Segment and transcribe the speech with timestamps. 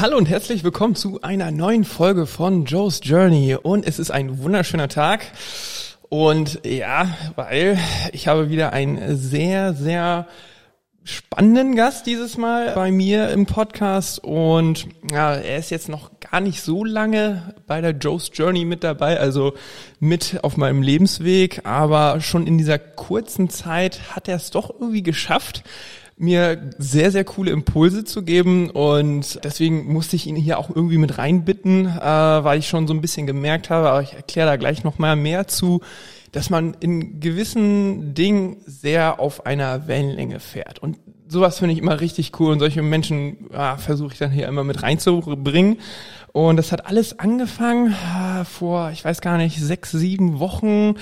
[0.00, 3.54] Hallo und herzlich willkommen zu einer neuen Folge von Joe's Journey.
[3.54, 5.26] Und es ist ein wunderschöner Tag.
[6.08, 7.78] Und ja, weil
[8.12, 10.26] ich habe wieder einen sehr, sehr
[11.04, 14.24] spannenden Gast dieses Mal bei mir im Podcast.
[14.24, 18.82] Und ja, er ist jetzt noch gar nicht so lange bei der Joe's Journey mit
[18.82, 19.52] dabei, also
[19.98, 21.66] mit auf meinem Lebensweg.
[21.66, 25.62] Aber schon in dieser kurzen Zeit hat er es doch irgendwie geschafft,
[26.20, 30.98] mir sehr, sehr coole Impulse zu geben und deswegen musste ich ihn hier auch irgendwie
[30.98, 34.56] mit reinbitten, äh, weil ich schon so ein bisschen gemerkt habe, aber ich erkläre da
[34.56, 35.80] gleich nochmal mehr zu,
[36.32, 40.78] dass man in gewissen Dingen sehr auf einer Wellenlänge fährt.
[40.78, 44.46] Und sowas finde ich immer richtig cool und solche Menschen ja, versuche ich dann hier
[44.46, 45.78] immer mit reinzubringen.
[46.32, 50.94] Und das hat alles angefangen äh, vor, ich weiß gar nicht, sechs, sieben Wochen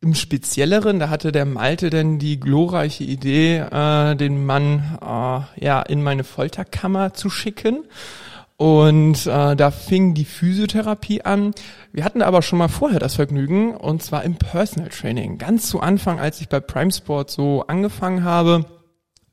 [0.00, 0.98] im Spezielleren.
[0.98, 6.24] Da hatte der Malte denn die glorreiche Idee, äh, den Mann äh, ja in meine
[6.24, 7.84] Folterkammer zu schicken.
[8.56, 11.52] Und äh, da fing die Physiotherapie an.
[11.92, 15.38] Wir hatten aber schon mal vorher das Vergnügen, und zwar im Personal Training.
[15.38, 18.64] Ganz zu Anfang, als ich bei Prime Sport so angefangen habe,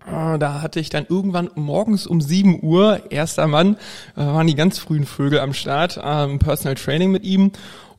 [0.07, 3.75] da hatte ich dann irgendwann morgens um 7 Uhr, erster Mann,
[4.15, 7.51] äh, waren die ganz frühen Vögel am Start, ähm, Personal Training mit ihm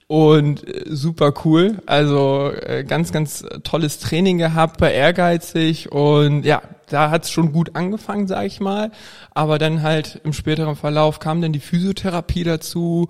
[0.07, 1.83] und äh, super cool.
[1.87, 2.53] Also
[2.87, 8.47] ganz, ganz tolles Training gehabt, war ehrgeizig und ja, da hat's schon gut angefangen, sag
[8.47, 8.91] ich mal.
[9.35, 13.09] Aber dann halt im späteren Verlauf kam dann die Physiotherapie dazu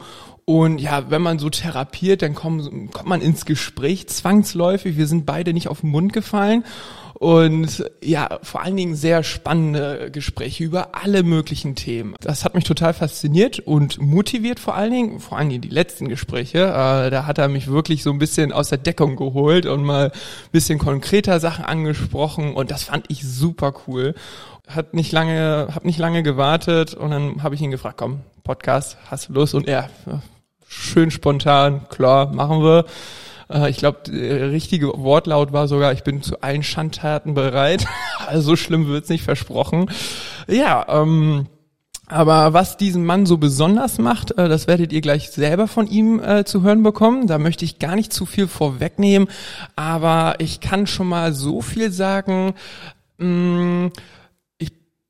[0.48, 4.96] und ja, wenn man so therapiert, dann kommt, kommt man ins Gespräch zwangsläufig.
[4.96, 6.64] Wir sind beide nicht auf den Mund gefallen.
[7.12, 12.14] Und ja, vor allen Dingen sehr spannende Gespräche über alle möglichen Themen.
[12.22, 16.08] Das hat mich total fasziniert und motiviert vor allen Dingen, vor allen Dingen die letzten
[16.08, 16.60] Gespräche.
[16.60, 20.06] Äh, da hat er mich wirklich so ein bisschen aus der Deckung geholt und mal
[20.06, 24.14] ein bisschen konkreter Sachen angesprochen und das fand ich super cool.
[24.66, 28.96] Hat nicht lange, hab nicht lange gewartet und dann habe ich ihn gefragt, komm, Podcast,
[29.10, 29.54] hast du Lust?
[29.54, 29.90] Und er,
[30.68, 32.84] schön spontan, klar, machen wir.
[33.50, 37.86] Äh, ich glaube, der richtige Wortlaut war sogar, ich bin zu allen Schandtaten bereit.
[38.26, 39.90] also so schlimm wird's nicht versprochen.
[40.46, 41.46] Ja, ähm,
[42.06, 46.20] aber was diesen Mann so besonders macht, äh, das werdet ihr gleich selber von ihm
[46.20, 47.26] äh, zu hören bekommen.
[47.26, 49.28] Da möchte ich gar nicht zu viel vorwegnehmen,
[49.76, 52.54] aber ich kann schon mal so viel sagen.
[53.18, 53.92] Mh, mm,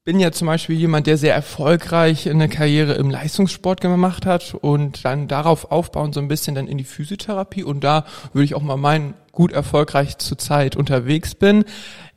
[0.08, 5.04] bin ja zum Beispiel jemand, der sehr erfolgreich eine Karriere im Leistungssport gemacht hat und
[5.04, 8.62] dann darauf aufbauen so ein bisschen dann in die Physiotherapie und da würde ich auch
[8.62, 11.66] mal meinen, gut erfolgreich zurzeit unterwegs bin.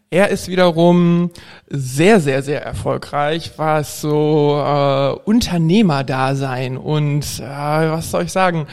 [0.09, 1.31] Er ist wiederum
[1.67, 8.67] sehr, sehr, sehr erfolgreich, was so äh, Unternehmerdasein und äh, was soll ich sagen,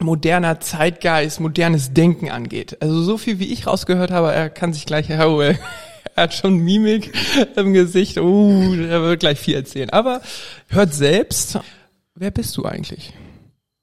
[0.00, 2.78] moderner Zeitgeist, modernes Denken angeht.
[2.80, 5.28] Also so viel wie ich rausgehört habe, er kann sich gleich Herr
[6.14, 7.12] er hat schon Mimik
[7.56, 8.18] im Gesicht.
[8.18, 9.90] Uh, er wird gleich viel erzählen.
[9.90, 10.20] Aber
[10.68, 11.58] hört selbst,
[12.14, 13.12] wer bist du eigentlich?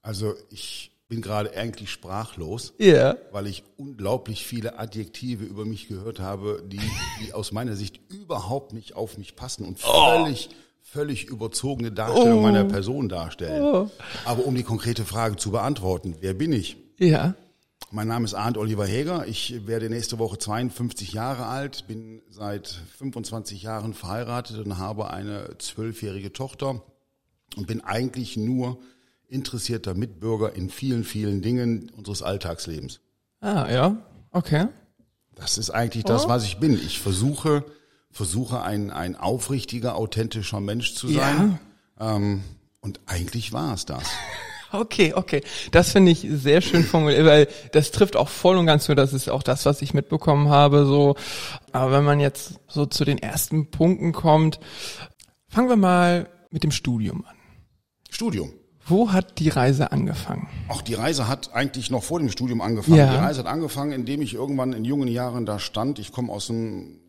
[0.02, 3.18] Also ich bin gerade eigentlich sprachlos, yeah.
[3.32, 6.80] weil ich unglaublich viele Adjektive über mich gehört habe, die,
[7.20, 10.56] die aus meiner Sicht überhaupt nicht auf mich passen und völlig, oh.
[10.84, 12.44] völlig überzogene Darstellung oh.
[12.44, 13.64] meiner Person darstellen.
[13.64, 13.90] Oh.
[14.26, 16.78] Aber um die konkrete Frage zu beantworten, wer bin ich?
[17.00, 17.34] Ja.
[17.92, 19.26] Mein Name ist Arndt Oliver Heger.
[19.26, 22.68] Ich werde nächste Woche 52 Jahre alt, bin seit
[23.00, 26.84] 25 Jahren verheiratet und habe eine zwölfjährige Tochter
[27.56, 28.80] und bin eigentlich nur
[29.28, 33.00] interessierter Mitbürger in vielen, vielen Dingen unseres Alltagslebens.
[33.40, 33.98] Ah, ja,
[34.32, 34.68] okay.
[35.34, 36.30] Das ist eigentlich das, oh.
[36.30, 36.74] was ich bin.
[36.74, 37.66] Ich versuche,
[38.12, 41.60] versuche ein, ein aufrichtiger, authentischer Mensch zu sein.
[42.00, 42.16] Ja.
[42.16, 42.44] Ähm,
[42.82, 44.04] und eigentlich war es das.
[44.72, 45.42] Okay, okay.
[45.72, 49.14] Das finde ich sehr schön formuliert, weil das trifft auch voll und ganz zu, das
[49.14, 51.16] ist auch das, was ich mitbekommen habe, so.
[51.72, 54.60] Aber wenn man jetzt so zu den ersten Punkten kommt,
[55.48, 57.36] fangen wir mal mit dem Studium an.
[58.10, 58.54] Studium.
[58.86, 60.48] Wo hat die Reise angefangen?
[60.68, 62.98] Auch die Reise hat eigentlich noch vor dem Studium angefangen.
[62.98, 63.12] Ja.
[63.12, 66.00] Die Reise hat angefangen, indem ich irgendwann in jungen Jahren da stand.
[66.00, 67.00] Ich komme aus einem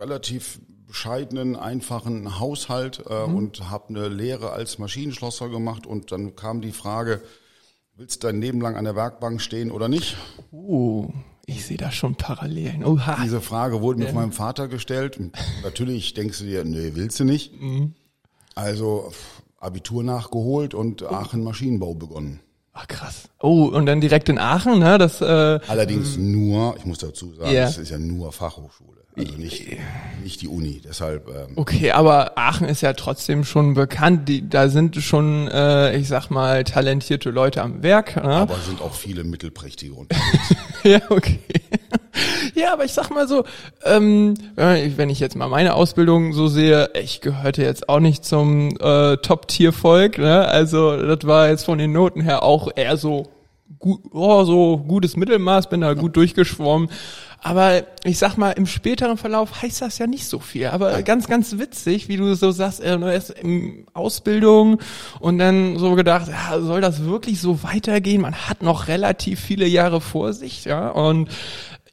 [0.00, 3.36] relativ bescheidenen, einfachen Haushalt äh, mhm.
[3.36, 7.20] und habe eine Lehre als Maschinenschlosser gemacht und dann kam die Frage,
[7.94, 10.16] willst du dein Leben lang an der Werkbank stehen oder nicht?
[10.50, 11.12] Uh,
[11.46, 12.84] ich sehe da schon Parallelen.
[12.84, 13.18] Oha.
[13.22, 14.10] Diese Frage wurde mir ja.
[14.10, 15.20] von meinem Vater gestellt.
[15.62, 17.60] Natürlich denkst du dir, nee, willst du nicht.
[17.60, 17.94] Mhm.
[18.54, 19.12] Also
[19.58, 22.40] Abitur nachgeholt und Aachen Maschinenbau begonnen.
[22.72, 23.28] Ach krass.
[23.40, 24.98] Oh, und dann direkt in Aachen, ne?
[24.98, 27.64] Das äh, allerdings nur, ich muss dazu sagen, yeah.
[27.64, 28.97] das ist ja nur Fachhochschule.
[29.18, 29.66] Also nicht,
[30.22, 31.28] nicht die Uni, deshalb.
[31.28, 31.52] Ähm.
[31.56, 34.28] Okay, aber Aachen ist ja trotzdem schon bekannt.
[34.28, 38.16] Die, da sind schon, äh, ich sag mal, talentierte Leute am Werk.
[38.16, 38.22] Ne?
[38.22, 40.54] Aber sind auch viele mittelprächtige unterwegs.
[40.84, 41.40] ja, okay.
[42.54, 43.44] Ja, aber ich sag mal so,
[43.84, 48.76] ähm, wenn ich jetzt mal meine Ausbildung so sehe, ich gehörte jetzt auch nicht zum
[48.80, 50.46] äh, Top-Tier-Volk, ne?
[50.48, 53.28] Also das war jetzt von den Noten her auch eher so
[53.78, 56.90] gut, oh, so gutes Mittelmaß, bin da gut durchgeschwommen.
[57.40, 60.66] Aber ich sag mal, im späteren Verlauf heißt das ja nicht so viel.
[60.66, 61.04] Aber Nein.
[61.04, 64.80] ganz, ganz witzig, wie du so sagst, er ist in Ausbildung
[65.20, 68.22] und dann so gedacht, ja, soll das wirklich so weitergehen?
[68.22, 70.90] Man hat noch relativ viele Jahre vor sich, ja.
[70.90, 71.30] Und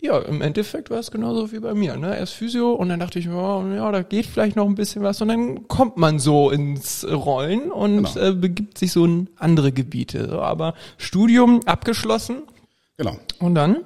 [0.02, 1.96] ja, im Endeffekt war es genauso wie bei mir.
[1.98, 2.18] Ne?
[2.18, 5.22] Erst Physio und dann dachte ich, oh, ja, da geht vielleicht noch ein bisschen was
[5.22, 8.28] und dann kommt man so ins Rollen und genau.
[8.28, 10.28] äh, begibt sich so in andere Gebiete.
[10.30, 12.44] So, aber Studium abgeschlossen.
[12.98, 13.18] Genau.
[13.40, 13.78] Und dann?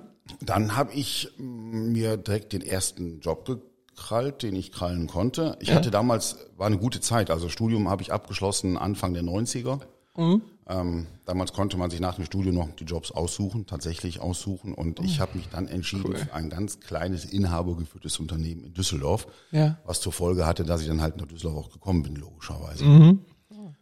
[0.42, 5.58] Dann habe ich mir direkt den ersten Job gekrallt, den ich krallen konnte.
[5.60, 5.76] Ich ja.
[5.76, 9.80] hatte damals, war eine gute Zeit, also Studium habe ich abgeschlossen Anfang der 90er.
[10.18, 10.42] Mhm.
[10.70, 14.76] Ähm, damals konnte man sich nach dem Studium noch die Jobs aussuchen, tatsächlich aussuchen.
[14.76, 16.18] Und ich habe mich dann entschieden cool.
[16.18, 19.80] für ein ganz kleines inhabergeführtes Unternehmen in Düsseldorf, ja.
[19.86, 22.86] was zur Folge hatte, dass ich dann halt nach Düsseldorf auch gekommen bin, logischerweise.
[22.86, 23.26] Mhm.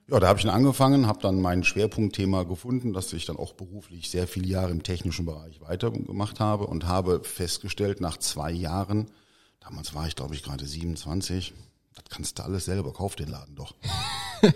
[0.10, 3.54] Ja, da habe ich dann angefangen, habe dann mein Schwerpunktthema gefunden, dass ich dann auch
[3.54, 9.08] beruflich sehr viele Jahre im technischen Bereich weitergemacht habe und habe festgestellt, nach zwei Jahren,
[9.60, 11.54] damals war ich glaube ich gerade 27,
[11.94, 13.76] das kannst du alles selber, kauf den Laden doch.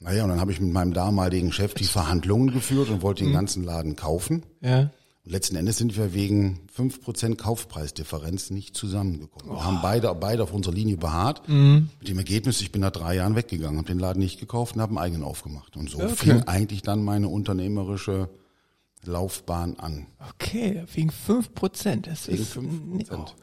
[0.00, 3.30] naja, und dann habe ich mit meinem damaligen Chef die Verhandlungen geführt und wollte den
[3.30, 3.36] mhm.
[3.36, 4.42] ganzen Laden kaufen.
[4.60, 4.90] Ja.
[5.30, 9.54] Letzten Endes sind wir wegen fünf Prozent Kaufpreisdifferenz nicht zusammengekommen.
[9.54, 11.46] Wir haben beide, beide auf unserer Linie beharrt.
[11.48, 11.90] Mhm.
[11.98, 14.80] Mit dem Ergebnis, ich bin nach drei Jahren weggegangen, habe den Laden nicht gekauft und
[14.80, 15.76] habe einen eigenen aufgemacht.
[15.76, 16.14] Und so okay.
[16.14, 18.30] fing eigentlich dann meine unternehmerische
[19.04, 20.06] Laufbahn an.
[20.34, 22.06] Okay, wegen fünf Prozent.
[22.06, 23.34] Das wegen fünf Prozent.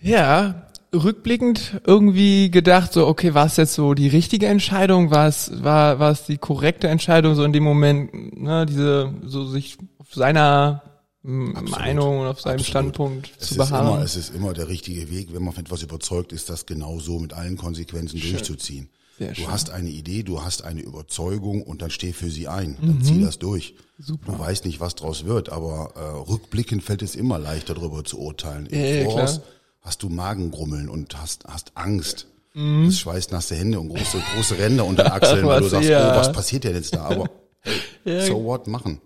[0.00, 5.12] Ja, rückblickend irgendwie gedacht, so, okay, war es jetzt so die richtige Entscheidung?
[5.12, 9.44] War es, war, war es die korrekte Entscheidung, so in dem Moment, ne, diese, so
[9.46, 9.78] sich
[10.14, 10.82] seiner
[11.22, 11.70] Absolut.
[11.70, 12.66] Meinung und auf seinem Absolut.
[12.66, 13.94] Standpunkt es zu beharren.
[13.94, 16.98] Immer, es ist immer der richtige Weg, wenn man von etwas überzeugt ist, das genau
[16.98, 18.32] so mit allen Konsequenzen schön.
[18.32, 18.90] durchzuziehen.
[19.18, 19.50] Sehr du schön.
[19.50, 22.76] hast eine Idee, du hast eine Überzeugung und dann steh für sie ein.
[22.80, 23.04] Dann mhm.
[23.04, 23.74] zieh das durch.
[23.98, 24.32] Super.
[24.32, 28.18] Du weißt nicht, was draus wird, aber äh, rückblickend fällt es immer leichter, darüber zu
[28.18, 28.66] urteilen.
[28.66, 29.42] Im ja, Voraus ja,
[29.82, 32.26] hast du Magengrummeln und hast, hast Angst.
[32.54, 32.86] Mhm.
[32.86, 36.12] Das schweißnasse Hände und große, große Ränder unter den Achseln, weil du sagst, ja.
[36.12, 37.04] oh, was passiert denn jetzt da?
[37.04, 37.30] Aber
[38.04, 39.00] hey, so what, machen.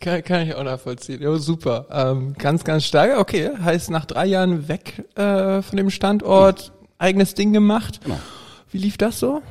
[0.00, 1.22] Kann, kann ich auch nachvollziehen.
[1.22, 1.86] Ja, super.
[1.90, 3.18] Ähm, ganz, ganz stark.
[3.18, 6.88] Okay, heißt nach drei Jahren weg äh, von dem Standort, mhm.
[6.98, 8.00] eigenes Ding gemacht.
[8.02, 8.20] Genau.
[8.70, 9.42] Wie lief das so?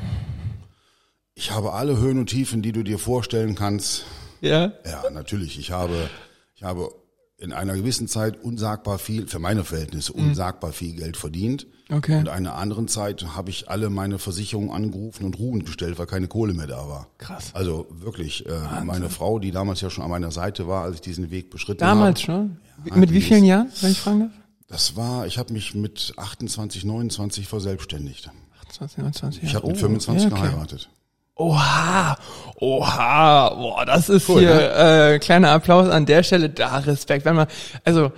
[1.33, 4.05] Ich habe alle Höhen und Tiefen, die du dir vorstellen kannst.
[4.41, 4.73] Ja.
[4.85, 5.57] Ja, natürlich.
[5.57, 6.09] Ich habe,
[6.55, 6.89] ich habe
[7.37, 10.29] in einer gewissen Zeit unsagbar viel, für meine Verhältnisse, mhm.
[10.29, 11.65] unsagbar viel Geld verdient.
[11.91, 12.15] Okay.
[12.15, 16.05] Und in einer anderen Zeit habe ich alle meine Versicherungen angerufen und ruhen gestellt, weil
[16.05, 17.07] keine Kohle mehr da war.
[17.17, 17.51] Krass.
[17.53, 21.01] Also wirklich, äh, meine Frau, die damals ja schon an meiner Seite war, als ich
[21.01, 22.31] diesen Weg beschritten damals habe.
[22.31, 22.57] Damals schon?
[22.85, 24.31] Ja, mit wie vielen Jahren, wenn ich fragen darf?
[24.67, 28.31] Das war, ich habe mich mit 28, 29 verselbstständigt.
[28.69, 29.49] 28, 29 Jahre.
[29.49, 30.41] Ich habe mit 25 oh, okay.
[30.41, 30.89] geheiratet.
[31.35, 32.17] Oha,
[32.55, 35.13] oha, boah, das ist cool, hier ne?
[35.13, 37.47] äh, kleiner Applaus an der Stelle, da Respekt, wenn man,
[37.83, 38.11] also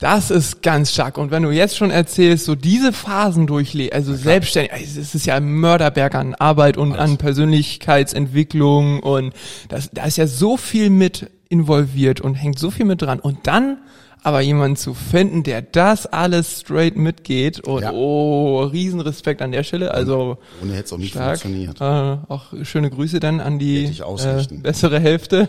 [0.00, 1.18] das ist ganz stark.
[1.18, 5.14] Und wenn du jetzt schon erzählst, so diese Phasen durchlebst, also ja, selbstständig, also es
[5.14, 7.10] ist ja ein Mörderberg an Arbeit und Alles.
[7.10, 9.34] an Persönlichkeitsentwicklung und
[9.68, 13.18] das, da ist ja so viel mit involviert und hängt so viel mit dran.
[13.18, 13.78] Und dann
[14.22, 17.92] aber jemanden zu finden, der das alles straight mitgeht und ja.
[17.92, 19.92] oh, Riesenrespekt an der Stelle.
[19.94, 21.40] Also ohne hätte es auch nicht stark.
[21.40, 21.80] funktioniert.
[21.80, 25.48] Äh, auch schöne Grüße dann an die äh, bessere Hälfte.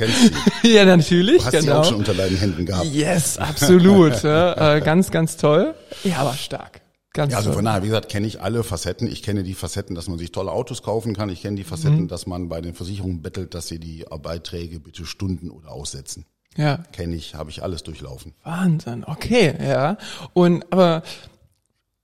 [0.00, 0.68] Kennst sie.
[0.74, 1.38] ja, natürlich.
[1.38, 1.62] Du hast genau.
[1.64, 2.86] sie auch schon unter deinen Händen gehabt.
[2.86, 4.22] Yes, absolut.
[4.22, 5.74] ja, äh, ganz, ganz toll.
[6.04, 6.80] Ja, aber stark.
[7.12, 9.08] Ganz ja, also von daher, wie gesagt, kenne ich alle Facetten.
[9.08, 11.28] Ich kenne die Facetten, dass man sich tolle Autos kaufen kann.
[11.28, 12.08] Ich kenne die Facetten, mhm.
[12.08, 16.24] dass man bei den Versicherungen bettelt, dass sie die Beiträge bitte stunden oder aussetzen.
[16.56, 16.78] Ja.
[16.92, 18.32] Kenne ich, habe ich alles durchlaufen.
[18.42, 19.98] Wahnsinn, okay, ja.
[20.32, 21.02] Und aber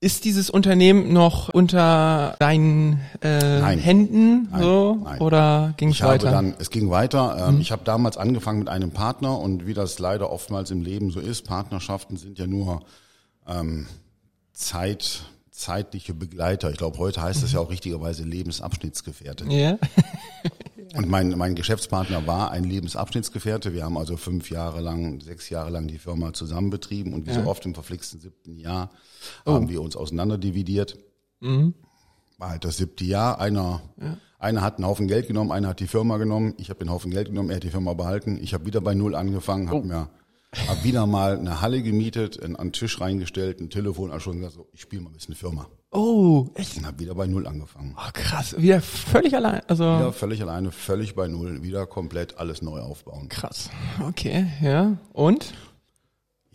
[0.01, 3.79] ist dieses Unternehmen noch unter deinen äh, nein.
[3.79, 5.21] Händen nein, so nein.
[5.21, 6.31] oder ging es weiter?
[6.31, 7.47] Dann, es ging weiter.
[7.49, 7.61] Ähm, mhm.
[7.63, 11.21] Ich habe damals angefangen mit einem Partner und wie das leider oftmals im Leben so
[11.21, 12.83] ist, Partnerschaften sind ja nur
[13.49, 13.87] ähm,
[14.53, 16.71] Zeit, zeitliche Begleiter.
[16.71, 17.57] Ich glaube, heute heißt es mhm.
[17.57, 19.47] ja auch richtigerweise Lebensabschnittsgefährte.
[19.47, 19.79] Ja.
[20.97, 23.75] Und mein, mein Geschäftspartner war ein Lebensabschnittsgefährte.
[23.75, 27.33] Wir haben also fünf Jahre lang, sechs Jahre lang die Firma zusammen betrieben und wie
[27.33, 27.43] ja.
[27.43, 28.91] so oft im verflixten siebten Jahr
[29.45, 29.53] oh.
[29.53, 30.99] haben wir uns auseinanderdividiert.
[31.41, 31.75] Mhm.
[32.39, 33.41] War halt das siebte Jahr.
[33.41, 34.17] Einer, ja.
[34.39, 37.11] einer hat einen Haufen Geld genommen, einer hat die Firma genommen, ich habe den Haufen
[37.11, 38.39] Geld genommen, er hat die Firma behalten.
[38.43, 39.85] Ich habe wieder bei Null angefangen, habe oh.
[39.85, 40.09] mir
[40.67, 44.69] hab wieder mal eine Halle gemietet, einen Tisch reingestellt, ein Telefon anschlossen und gesagt, so,
[44.73, 45.69] ich spiele mal ein bisschen Firma.
[45.93, 46.77] Oh, echt?
[46.77, 47.95] Und habe wieder bei Null angefangen.
[47.97, 48.57] Oh, krass.
[48.59, 49.63] Wieder völlig allein.
[49.69, 53.29] Also wieder völlig alleine, völlig bei Null, wieder komplett alles neu aufbauen.
[53.29, 53.71] Krass.
[54.07, 54.97] Okay, ja.
[55.13, 55.55] Und?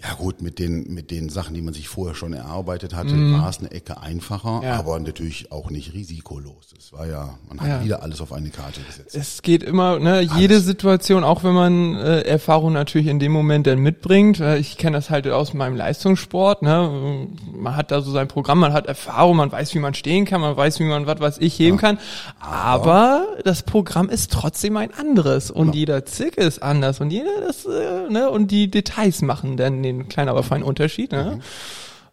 [0.03, 3.33] Ja gut, mit den, mit den Sachen, die man sich vorher schon erarbeitet hatte, mm.
[3.39, 4.79] war es eine Ecke einfacher, ja.
[4.79, 6.73] aber natürlich auch nicht risikolos.
[6.75, 7.83] Es war ja, man hat ja.
[7.83, 9.15] wieder alles auf eine Karte gesetzt.
[9.15, 10.31] Es geht immer, ne, alles.
[10.37, 14.39] jede Situation, auch wenn man äh, Erfahrung natürlich in dem Moment dann mitbringt.
[14.39, 17.27] Äh, ich kenne das halt aus meinem Leistungssport, ne?
[17.53, 20.41] Man hat da so sein Programm, man hat Erfahrung, man weiß, wie man stehen kann,
[20.41, 21.81] man weiß, wie man was weiß ich heben ja.
[21.81, 21.99] kann.
[22.39, 27.41] Aber, aber, das Programm ist trotzdem ein anderes und jeder Zick ist anders und jeder
[27.45, 31.11] das, äh, ne, und die Details machen dann den kleinen, aber feinen Unterschied.
[31.11, 31.35] Ne?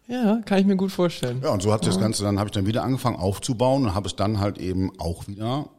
[0.07, 0.13] Mhm.
[0.13, 1.41] Ja, kann ich mir gut vorstellen.
[1.43, 1.93] Ja, und so hat sich ja.
[1.93, 4.91] das Ganze, dann habe ich dann wieder angefangen aufzubauen und habe es dann halt eben
[4.99, 5.69] auch wieder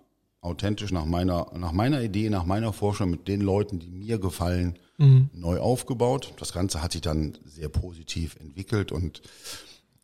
[0.41, 4.79] authentisch nach meiner, nach meiner Idee, nach meiner Forschung mit den Leuten, die mir gefallen,
[4.99, 5.31] mhm.
[5.33, 6.33] neu aufgebaut.
[6.39, 9.21] Das Ganze hat sich dann sehr positiv entwickelt und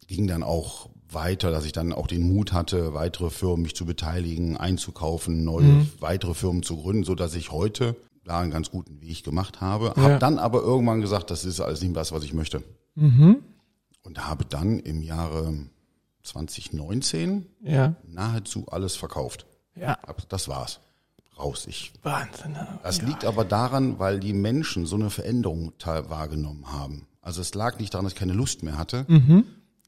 [0.07, 3.87] ging dann auch weiter, dass ich dann auch den Mut hatte, weitere Firmen mich zu
[3.87, 5.89] beteiligen, einzukaufen, neue mhm.
[6.01, 9.95] weitere Firmen zu gründen, so dass ich heute da einen ganz guten Weg gemacht habe.
[9.97, 10.03] Ja.
[10.03, 12.63] Habe dann aber irgendwann gesagt, das ist alles nicht das, was ich möchte.
[12.95, 13.43] Mhm.
[14.03, 15.55] Und habe dann im Jahre
[16.23, 17.97] 2019 ja.
[18.07, 19.47] nahezu alles verkauft.
[19.75, 19.99] Ja.
[20.29, 20.81] Das war's.
[21.39, 21.67] Raus.
[21.67, 22.57] Ich, Wahnsinn.
[22.83, 23.05] Das ja.
[23.05, 27.07] liegt aber daran, weil die Menschen so eine Veränderung wahrgenommen haben.
[27.21, 29.05] Also es lag nicht daran, dass ich keine Lust mehr hatte.
[29.09, 29.45] Mhm.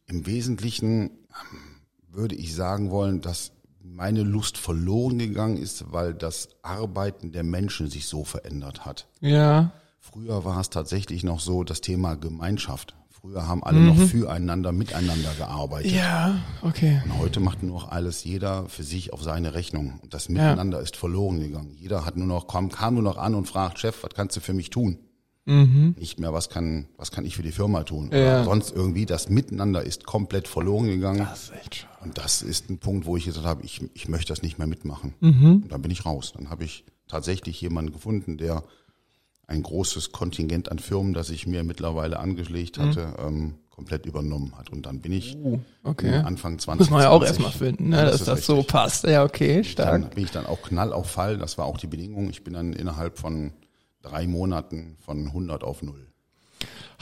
[0.07, 1.81] Im Wesentlichen ähm,
[2.11, 3.53] würde ich sagen wollen, dass
[3.95, 9.09] meine Lust verloren gegangen ist, weil das Arbeiten der Menschen sich so verändert hat.
[9.21, 9.73] Ja.
[9.99, 12.95] Früher war es tatsächlich noch so das Thema Gemeinschaft.
[13.11, 13.87] Früher haben alle mhm.
[13.89, 15.91] noch füreinander, miteinander gearbeitet.
[15.91, 17.03] Ja, okay.
[17.05, 19.99] Und heute macht nur noch alles jeder für sich auf seine Rechnung.
[20.03, 20.85] Und das Miteinander ja.
[20.85, 21.75] ist verloren gegangen.
[21.77, 24.41] Jeder hat nur noch, kam, kam nur noch an und fragt, Chef, was kannst du
[24.41, 24.99] für mich tun?
[25.47, 25.95] Mhm.
[25.99, 28.11] Nicht mehr, was kann, was kann ich für die Firma tun?
[28.13, 28.19] Ja.
[28.19, 31.19] Oder sonst irgendwie, das Miteinander ist komplett verloren gegangen.
[31.19, 31.98] Das ist echt schade.
[32.09, 34.67] Und das ist ein Punkt, wo ich gesagt habe, ich, ich möchte das nicht mehr
[34.67, 35.13] mitmachen.
[35.21, 35.61] Mhm.
[35.65, 36.33] Und dann bin ich raus.
[36.35, 38.65] Dann habe ich tatsächlich jemanden gefunden, der
[39.47, 42.83] ein großes Kontingent an Firmen, das ich mir mittlerweile angelegt mhm.
[42.83, 43.27] hatte, mhm.
[43.27, 44.71] ähm, komplett übernommen hat.
[44.71, 46.15] Und dann bin ich uh, okay.
[46.15, 46.81] Anfang 20.
[46.81, 48.47] Muss man ja auch erstmal finden, ne, ja, das dass das richtig.
[48.47, 49.05] so passt.
[49.05, 49.91] Ja, okay, stark.
[49.91, 51.37] Dann bin ich dann auch knall auf Fall.
[51.37, 52.31] Das war auch die Bedingung.
[52.31, 53.53] Ich bin dann innerhalb von
[54.01, 56.08] drei Monaten von 100 auf 0.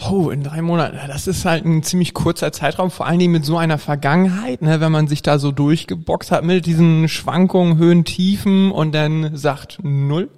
[0.04, 3.46] Oh, in drei Monaten, das ist halt ein ziemlich kurzer Zeitraum, vor allen Dingen mit
[3.46, 8.04] so einer Vergangenheit, ne, wenn man sich da so durchgeboxt hat mit diesen Schwankungen, Höhen,
[8.04, 10.28] Tiefen und dann sagt null.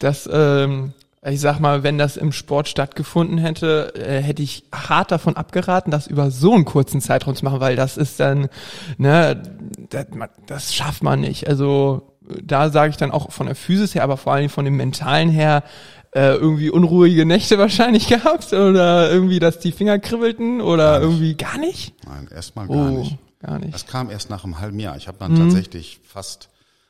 [0.00, 0.94] Das, ähm,
[1.24, 5.92] ich sag mal, wenn das im Sport stattgefunden hätte, äh, hätte ich hart davon abgeraten,
[5.92, 8.48] das über so einen kurzen Zeitraum zu machen, weil das ist dann,
[8.98, 9.42] ne,
[9.90, 10.06] das,
[10.46, 11.48] das schafft man nicht.
[11.48, 14.76] Also da sage ich dann auch von der Physis her, aber vor allem von dem
[14.76, 15.62] Mentalen her,
[16.16, 21.34] äh, irgendwie unruhige Nächte wahrscheinlich gehabt oder irgendwie, dass die Finger kribbelten oder gar irgendwie
[21.34, 21.94] gar nicht?
[22.06, 23.18] Nein, erstmal gar oh, nicht.
[23.40, 23.74] Gar nicht.
[23.74, 24.96] Das kam erst nach einem halben Jahr.
[24.96, 25.38] Ich habe dann mhm.
[25.38, 26.48] tatsächlich fast,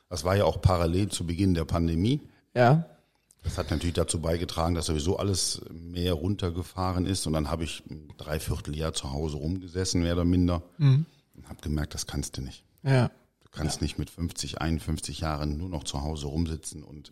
[0.09, 2.21] das war ja auch parallel zu Beginn der Pandemie.
[2.55, 2.85] Ja.
[3.43, 7.27] Das hat natürlich dazu beigetragen, dass sowieso alles mehr runtergefahren ist.
[7.27, 10.63] Und dann habe ich ein Dreivierteljahr zu Hause rumgesessen, mehr oder minder.
[10.77, 11.05] Mhm.
[11.35, 12.63] Und habe gemerkt, das kannst du nicht.
[12.83, 13.09] Ja.
[13.43, 13.83] Du kannst ja.
[13.83, 17.11] nicht mit 50, 51 Jahren nur noch zu Hause rumsitzen und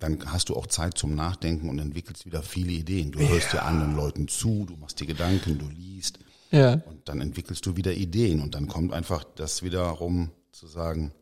[0.00, 3.12] dann hast du auch Zeit zum Nachdenken und entwickelst wieder viele Ideen.
[3.12, 3.28] Du ja.
[3.28, 6.18] hörst dir anderen Leuten zu, du machst dir Gedanken, du liest.
[6.50, 6.80] Ja.
[6.86, 11.12] Und dann entwickelst du wieder Ideen und dann kommt einfach das wiederum zu sagen,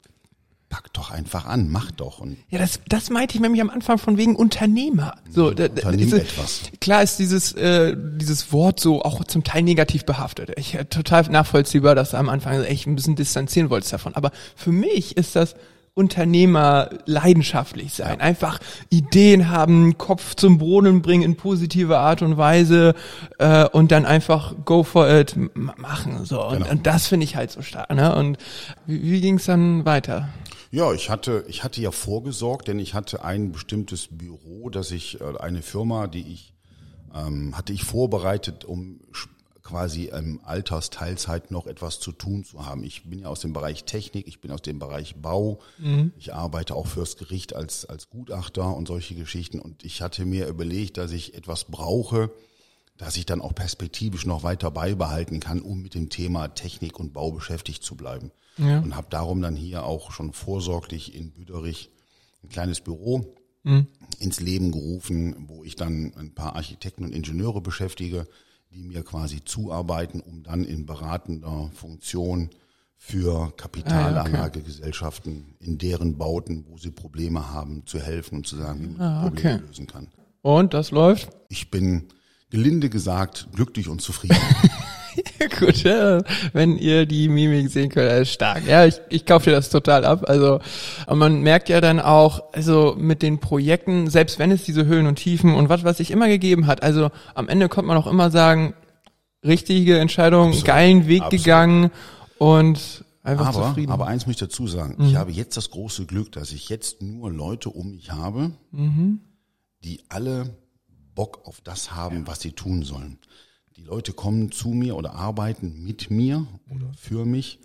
[0.68, 2.20] pack doch einfach an, mach doch.
[2.20, 5.16] Und ja, das, das meinte ich nämlich am Anfang von wegen Unternehmer.
[5.30, 6.62] So, da, Unternehmen diese, etwas.
[6.80, 10.52] Klar ist dieses, äh, dieses Wort so auch zum Teil negativ behaftet.
[10.56, 14.14] Ich äh, total nachvollziehbar, dass du am Anfang echt ein bisschen distanzieren wolltest davon.
[14.14, 15.54] Aber für mich ist das
[15.98, 18.24] Unternehmer leidenschaftlich sein, ja.
[18.24, 22.94] einfach Ideen haben, Kopf zum Brunnen bringen in positive Art und Weise
[23.38, 26.70] äh, und dann einfach go for it machen so und, genau.
[26.70, 27.90] und das finde ich halt so stark.
[27.92, 28.14] Ne?
[28.14, 28.38] Und
[28.86, 30.28] wie, wie ging es dann weiter?
[30.70, 35.20] Ja, ich hatte, ich hatte ja vorgesorgt, denn ich hatte ein bestimmtes Büro, dass ich,
[35.20, 36.54] äh, eine Firma, die ich,
[37.12, 39.00] ähm, hatte ich vorbereitet, um
[39.68, 42.84] quasi im Altersteilzeit noch etwas zu tun zu haben.
[42.84, 46.12] Ich bin ja aus dem Bereich Technik, ich bin aus dem Bereich Bau, mhm.
[46.18, 49.60] ich arbeite auch fürs Gericht als, als Gutachter und solche Geschichten.
[49.60, 52.30] Und ich hatte mir überlegt, dass ich etwas brauche,
[52.96, 57.12] dass ich dann auch perspektivisch noch weiter beibehalten kann, um mit dem Thema Technik und
[57.12, 58.30] Bau beschäftigt zu bleiben.
[58.56, 58.80] Ja.
[58.80, 61.90] Und habe darum dann hier auch schon vorsorglich in Büderich
[62.42, 63.34] ein kleines Büro
[63.64, 63.86] mhm.
[64.18, 68.26] ins Leben gerufen, wo ich dann ein paar Architekten und Ingenieure beschäftige,
[68.70, 72.50] die mir quasi zuarbeiten, um dann in beratender Funktion
[72.96, 78.80] für Kapitalanlagegesellschaften ah, in deren Bauten, wo sie Probleme haben, zu helfen und zu sagen,
[78.82, 79.66] wie man ah, Probleme okay.
[79.66, 80.08] lösen kann.
[80.42, 81.30] Und das läuft?
[81.48, 82.08] Ich bin
[82.50, 84.36] gelinde gesagt glücklich und zufrieden.
[85.60, 86.20] Gut, ja,
[86.52, 88.66] wenn ihr die Mimik sehen könnt, ist stark.
[88.66, 90.24] Ja, ich, ich kaufe dir das total ab.
[90.28, 90.60] Also,
[91.06, 95.06] aber man merkt ja dann auch, also mit den Projekten, selbst wenn es diese Höhen
[95.06, 98.06] und Tiefen und was, was sich immer gegeben hat, also am Ende kommt man auch
[98.06, 98.74] immer sagen,
[99.44, 100.66] richtige Entscheidung, Absolut.
[100.66, 101.44] geilen Weg Absolut.
[101.44, 101.90] gegangen
[102.38, 103.92] und einfach aber, zufrieden.
[103.92, 105.08] Aber eins muss ich dazu sagen, mhm.
[105.08, 109.20] ich habe jetzt das große Glück, dass ich jetzt nur Leute um mich habe, mhm.
[109.84, 110.56] die alle
[111.14, 113.18] Bock auf das haben, was sie tun sollen.
[113.78, 117.60] Die Leute kommen zu mir oder arbeiten mit mir oder für mich,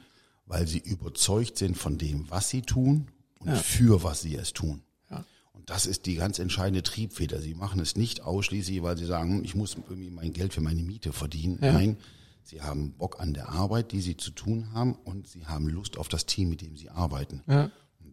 [0.45, 3.07] weil sie überzeugt sind von dem, was sie tun
[3.39, 3.55] und ja.
[3.55, 4.83] für was sie es tun.
[5.09, 5.25] Ja.
[5.53, 7.41] Und das ist die ganz entscheidende Triebfeder.
[7.41, 10.83] Sie machen es nicht ausschließlich, weil sie sagen, ich muss irgendwie mein Geld für meine
[10.83, 11.57] Miete verdienen.
[11.61, 11.73] Ja.
[11.73, 11.97] Nein,
[12.43, 15.97] sie haben Bock an der Arbeit, die sie zu tun haben und sie haben Lust
[15.97, 17.41] auf das Team, mit dem sie arbeiten.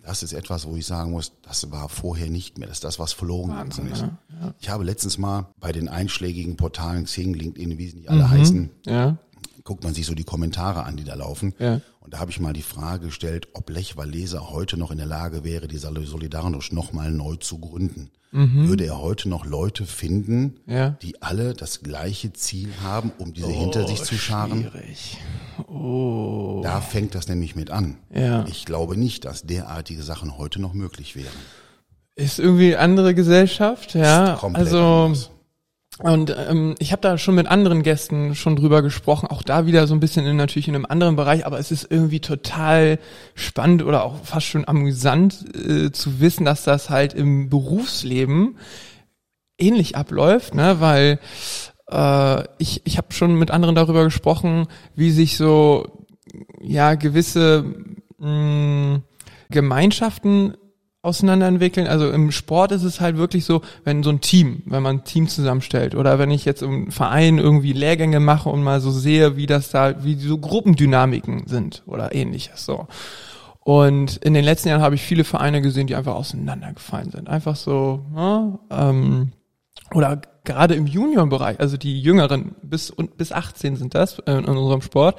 [0.03, 2.69] Das ist etwas, wo ich sagen muss, das war vorher nicht mehr.
[2.69, 4.01] Das ist das, was verloren gegangen ist.
[4.01, 4.55] Ja, ja.
[4.61, 8.31] Ich habe letztens mal bei den einschlägigen Portalen Xing, LinkedIn, wie sie nicht alle mhm,
[8.31, 9.19] heißen, ja.
[9.65, 11.55] guckt man sich so die Kommentare an, die da laufen.
[11.59, 11.81] Ja.
[12.01, 15.07] Und da habe ich mal die Frage gestellt, ob Lech Walesa heute noch in der
[15.07, 18.11] Lage wäre, die Solidarność nochmal neu zu gründen.
[18.33, 18.69] Mhm.
[18.69, 20.91] Würde er heute noch Leute finden, ja.
[21.03, 24.71] die alle das gleiche Ziel haben, um diese oh, hinter sich zu scharen?
[24.71, 25.19] Schwierig.
[25.67, 26.61] Oh.
[26.63, 27.99] Da fängt das nämlich mit an.
[28.15, 28.45] Ja.
[28.47, 31.27] Ich glaube nicht, dass derartige Sachen heute noch möglich wären.
[32.15, 34.39] Ist irgendwie andere Gesellschaft, ja.
[34.53, 35.31] also anders.
[36.03, 39.87] Und ähm, ich habe da schon mit anderen Gästen schon drüber gesprochen, auch da wieder
[39.87, 42.99] so ein bisschen in, natürlich in einem anderen Bereich, aber es ist irgendwie total
[43.35, 48.57] spannend oder auch fast schon amüsant äh, zu wissen, dass das halt im Berufsleben
[49.59, 50.81] ähnlich abläuft, ne?
[50.81, 51.19] weil
[51.91, 56.07] äh, ich, ich habe schon mit anderen darüber gesprochen, wie sich so
[56.63, 57.65] ja gewisse
[58.19, 59.03] mh,
[59.51, 60.55] Gemeinschaften
[61.03, 61.87] auseinanderentwickeln.
[61.87, 65.05] Also im Sport ist es halt wirklich so, wenn so ein Team, wenn man ein
[65.05, 69.37] Team zusammenstellt oder wenn ich jetzt im Verein irgendwie Lehrgänge mache und mal so sehe,
[69.37, 72.87] wie das da, wie so Gruppendynamiken sind oder ähnliches so.
[73.61, 77.29] Und in den letzten Jahren habe ich viele Vereine gesehen, die einfach auseinandergefallen sind.
[77.29, 79.33] Einfach so, ja, ähm,
[79.95, 84.83] oder gerade im Juniorbereich, also die Jüngeren bis bis 18 sind das äh, in unserem
[84.83, 85.19] Sport,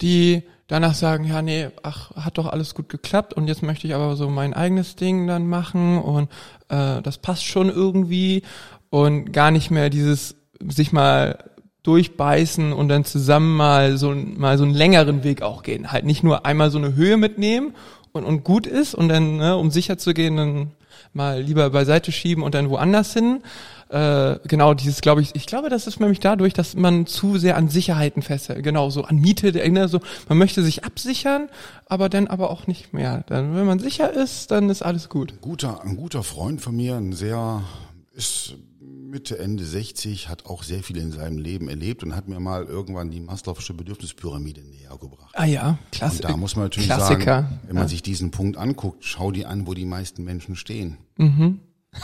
[0.00, 3.94] die danach sagen, ja, nee, ach, hat doch alles gut geklappt und jetzt möchte ich
[3.94, 6.30] aber so mein eigenes Ding dann machen und
[6.70, 8.42] äh, das passt schon irgendwie
[8.88, 10.34] und gar nicht mehr dieses
[10.66, 11.44] sich mal
[11.82, 15.92] durchbeißen und dann zusammen mal so mal so einen längeren Weg auch gehen.
[15.92, 17.74] Halt nicht nur einmal so eine Höhe mitnehmen
[18.12, 20.70] und, und gut ist und dann, ne, um sicher zu gehen, dann
[21.12, 23.42] mal lieber beiseite schieben und dann woanders hin,
[23.92, 27.56] äh, genau dieses, glaube ich, ich glaube, das ist nämlich dadurch, dass man zu sehr
[27.56, 31.48] an Sicherheiten festhält, genau so an Miete, ne, so man möchte sich absichern,
[31.86, 33.22] aber dann aber auch nicht mehr.
[33.26, 35.32] Dann, wenn man sicher ist, dann ist alles gut.
[35.32, 37.62] Ein guter, ein guter Freund von mir, ein sehr
[38.14, 42.40] ist Mitte, Ende 60, hat auch sehr viel in seinem Leben erlebt und hat mir
[42.40, 45.34] mal irgendwann die Maslow'sche Bedürfnispyramide näher gebracht.
[45.34, 46.22] Ah ja, klasse.
[46.22, 47.42] Und da muss man natürlich Klassiker.
[47.42, 47.88] sagen, wenn man ja.
[47.88, 50.96] sich diesen Punkt anguckt, schau dir an, wo die meisten Menschen stehen.
[51.18, 51.60] Mhm.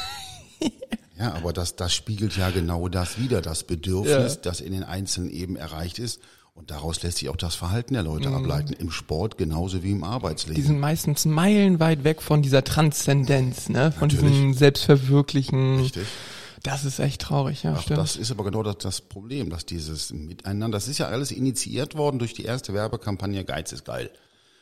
[1.19, 4.41] Ja, aber das, das spiegelt ja genau das wieder, das Bedürfnis, ja.
[4.43, 6.21] das in den Einzelnen eben erreicht ist.
[6.55, 8.37] Und daraus lässt sich auch das Verhalten der Leute mhm.
[8.37, 10.61] ableiten, im Sport genauso wie im Arbeitsleben.
[10.61, 13.93] Die sind meistens meilenweit weg von dieser Transzendenz, ne?
[13.93, 14.33] von Natürlich.
[14.33, 15.81] diesem Selbstverwirklichen.
[15.81, 16.07] Richtig.
[16.65, 18.01] Das ist echt traurig, ja, Ach, stimmt.
[18.01, 21.97] Das ist aber genau das, das Problem, dass dieses Miteinander, das ist ja alles initiiert
[21.97, 24.11] worden durch die erste Werbekampagne Geiz ist geil.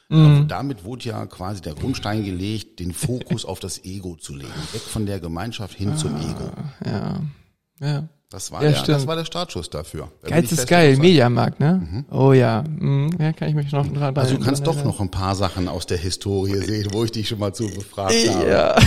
[0.09, 0.47] Mhm.
[0.49, 4.53] Damit wurde ja quasi der Grundstein gelegt, den Fokus auf das Ego zu legen.
[4.73, 6.51] Weg von der Gemeinschaft hin ah, zum Ego.
[6.85, 7.21] Ja.
[7.81, 8.09] Ja.
[8.29, 10.11] Das war, ja, der, das war der Startschuss dafür.
[10.25, 11.81] Geiz ist geil, Mediamarkt, ne?
[11.89, 12.05] Mhm.
[12.11, 12.65] Oh ja.
[12.69, 13.11] Mhm.
[13.21, 15.87] Ja, kann ich mich noch dran Also du kannst doch noch ein paar Sachen aus
[15.87, 18.51] der Historie sehen, wo ich dich schon mal zu befragt habe.
[18.51, 18.77] Ja.
[18.77, 18.81] Äh,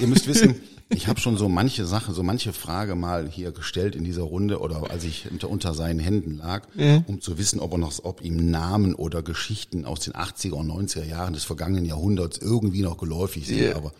[0.00, 0.56] ihr müsst wissen,
[0.90, 4.60] ich habe schon so manche Sache, so manche Frage mal hier gestellt in dieser Runde
[4.60, 7.02] oder als ich unter, seinen Händen lag, ja.
[7.06, 10.70] um zu wissen, ob er noch, ob ihm Namen oder Geschichten aus den 80er und
[10.70, 13.60] 90er Jahren des vergangenen Jahrhunderts irgendwie noch geläufig sind.
[13.60, 13.76] Ja.
[13.76, 13.92] Aber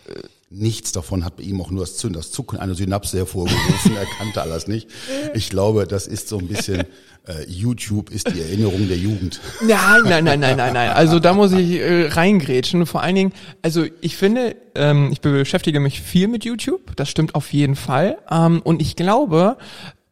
[0.53, 3.97] Nichts davon hat bei ihm auch nur das, Zünd, das Zucken einer Synapse hervorgerufen.
[3.97, 4.89] er kannte alles nicht.
[5.33, 6.87] Ich glaube, das ist so ein bisschen
[7.29, 9.41] äh, YouTube ist die Erinnerung der Jugend.
[9.61, 10.91] Nein, nein, nein, nein, nein, nein.
[10.91, 12.85] Also da muss ich äh, reingrätschen.
[12.87, 13.33] Vor allen Dingen,
[13.63, 16.97] also ich finde, ähm, ich beschäftige mich viel mit YouTube.
[16.97, 18.19] Das stimmt auf jeden Fall.
[18.29, 19.57] Ähm, und ich glaube,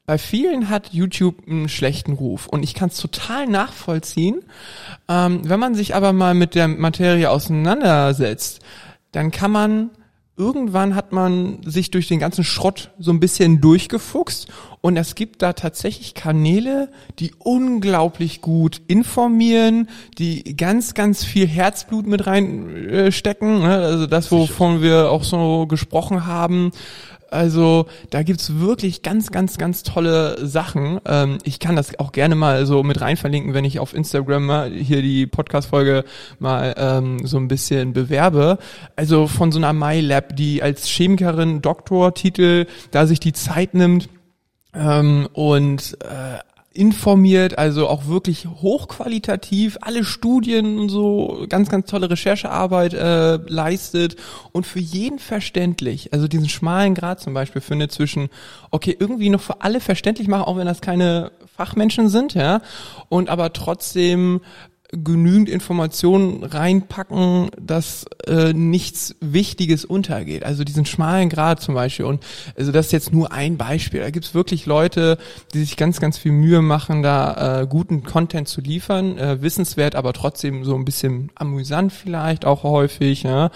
[0.06, 4.40] bei vielen hat YouTube einen schlechten Ruf und ich kann es total nachvollziehen.
[5.08, 8.60] Ähm, wenn man sich aber mal mit der Materie auseinandersetzt,
[9.12, 9.90] dann kann man
[10.38, 14.48] irgendwann hat man sich durch den ganzen Schrott so ein bisschen durchgefuchst
[14.80, 22.06] und es gibt da tatsächlich Kanäle, die unglaublich gut informieren, die ganz, ganz viel Herzblut
[22.06, 23.60] mit reinstecken.
[23.60, 23.76] Ne?
[23.76, 26.70] Also das, wovon wir auch so gesprochen haben.
[27.30, 31.00] Also da gibt's wirklich ganz, ganz, ganz tolle Sachen.
[31.06, 34.46] Ähm, ich kann das auch gerne mal so mit rein verlinken, wenn ich auf Instagram
[34.46, 36.04] mal hier die Podcast-Folge
[36.38, 38.58] mal ähm, so ein bisschen bewerbe.
[38.96, 44.08] Also von so einer MyLab, die als Chemikerin Doktortitel da sich die Zeit nimmt,
[44.74, 46.38] ähm, und äh,
[46.78, 54.16] informiert, also auch wirklich hochqualitativ, alle Studien und so, ganz, ganz tolle Recherchearbeit äh, leistet.
[54.52, 58.28] Und für jeden verständlich, also diesen schmalen Grad zum Beispiel findet zwischen,
[58.70, 62.60] okay, irgendwie noch für alle verständlich machen, auch wenn das keine Fachmenschen sind, ja,
[63.08, 64.40] und aber trotzdem
[64.90, 70.44] genügend Informationen reinpacken, dass äh, nichts Wichtiges untergeht.
[70.44, 72.06] Also diesen schmalen Grad zum Beispiel.
[72.06, 72.24] Und
[72.56, 74.00] also das ist jetzt nur ein Beispiel.
[74.00, 75.18] Da gibt's wirklich Leute,
[75.52, 79.18] die sich ganz, ganz viel Mühe machen, da äh, guten Content zu liefern.
[79.18, 83.24] Äh, wissenswert, aber trotzdem so ein bisschen amüsant vielleicht auch häufig.
[83.24, 83.50] Ja?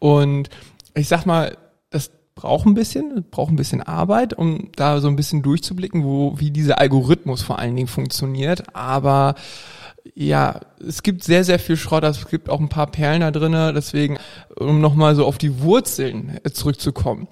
[0.00, 0.50] Und
[0.94, 1.56] ich sag mal,
[1.90, 6.34] das braucht ein bisschen, braucht ein bisschen Arbeit, um da so ein bisschen durchzublicken, wo
[6.40, 8.74] wie dieser Algorithmus vor allen Dingen funktioniert.
[8.74, 9.36] Aber
[10.14, 13.74] ja, es gibt sehr, sehr viel Schrott, es gibt auch ein paar Perlen da drinnen,
[13.74, 14.18] deswegen,
[14.56, 17.28] um nochmal so auf die Wurzeln äh, zurückzukommen.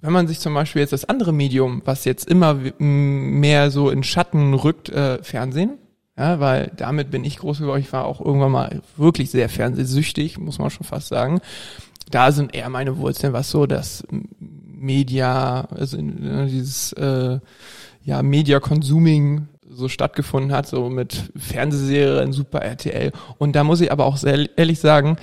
[0.00, 4.02] Wenn man sich zum Beispiel jetzt das andere Medium, was jetzt immer mehr so in
[4.02, 5.78] Schatten rückt, äh, Fernsehen,
[6.18, 10.38] ja, weil damit bin ich groß geworden, ich war auch irgendwann mal wirklich sehr fernsehsüchtig,
[10.38, 11.40] muss man schon fast sagen.
[12.10, 17.40] Da sind eher meine Wurzeln, was so das Media, also äh, dieses äh,
[18.02, 23.12] ja, Media-Consuming so stattgefunden hat, so mit Fernsehserien, Super RTL.
[23.38, 25.16] Und da muss ich aber auch sehr ehrlich sagen,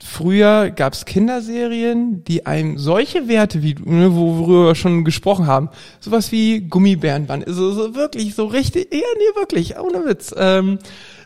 [0.00, 5.70] früher gab es Kinderserien, die einem solche Werte, wie ne, worüber wir schon gesprochen haben,
[6.00, 10.34] sowas wie Gummibärenband, so, so wirklich, so richtig, ja, nee, wirklich, ohne Witz.
[10.36, 10.78] Ähm,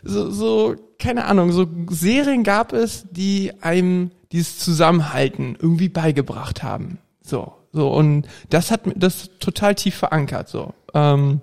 [0.03, 6.97] so, so, keine Ahnung, so Serien gab es, die einem dieses Zusammenhalten irgendwie beigebracht haben.
[7.21, 10.73] So, so, und das hat das total tief verankert, so.
[10.93, 11.41] Ähm,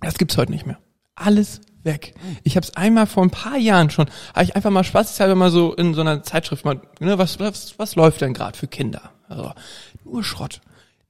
[0.00, 0.78] das gibt's heute nicht mehr.
[1.14, 2.14] Alles weg.
[2.44, 5.50] Ich habe es einmal vor ein paar Jahren schon, habe ich einfach mal spaßeshalber mal
[5.50, 9.10] so in so einer Zeitschrift mal, ne, was, was, was läuft denn gerade für Kinder?
[9.28, 9.52] Also,
[10.04, 10.60] nur Schrott.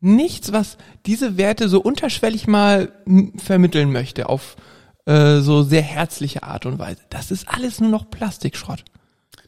[0.00, 2.92] Nichts, was diese Werte so unterschwellig mal
[3.36, 4.56] vermitteln möchte auf
[5.06, 7.00] äh, so sehr herzliche Art und Weise.
[7.10, 8.84] Das ist alles nur noch Plastikschrott.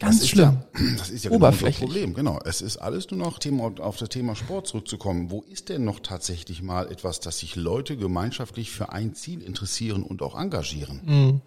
[0.00, 0.58] Ganz das schlimm.
[0.74, 2.14] Ja, das ist ja genau das Problem.
[2.14, 2.40] Genau.
[2.44, 5.30] Es ist alles nur noch Thema, auf das Thema Sport zurückzukommen.
[5.30, 10.02] Wo ist denn noch tatsächlich mal etwas, dass sich Leute gemeinschaftlich für ein Ziel interessieren
[10.02, 11.00] und auch engagieren?
[11.04, 11.40] Mhm.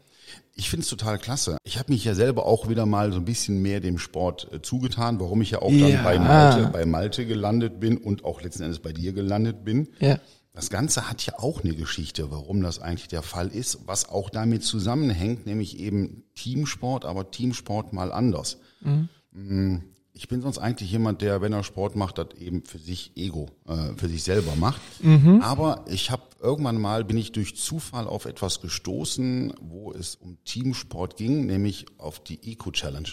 [0.56, 1.58] Ich finde es total klasse.
[1.64, 4.62] Ich habe mich ja selber auch wieder mal so ein bisschen mehr dem Sport äh,
[4.62, 5.90] zugetan, warum ich ja auch ja.
[5.90, 9.90] dann bei Malte, bei Malte gelandet bin und auch letzten Endes bei dir gelandet bin.
[10.00, 10.20] Ja.
[10.54, 14.30] Das Ganze hat ja auch eine Geschichte, warum das eigentlich der Fall ist, was auch
[14.30, 18.58] damit zusammenhängt, nämlich eben Teamsport, aber Teamsport mal anders.
[18.82, 19.10] Mhm.
[19.32, 19.78] Mm,
[20.14, 23.50] ich bin sonst eigentlich jemand, der, wenn er Sport macht, das eben für sich Ego,
[23.68, 24.82] äh, für sich selber macht.
[25.02, 25.42] Mhm.
[25.42, 30.38] Aber ich habe irgendwann mal, bin ich durch Zufall auf etwas gestoßen, wo es um
[30.46, 33.10] Teamsport ging, nämlich auf die Eco Challenge.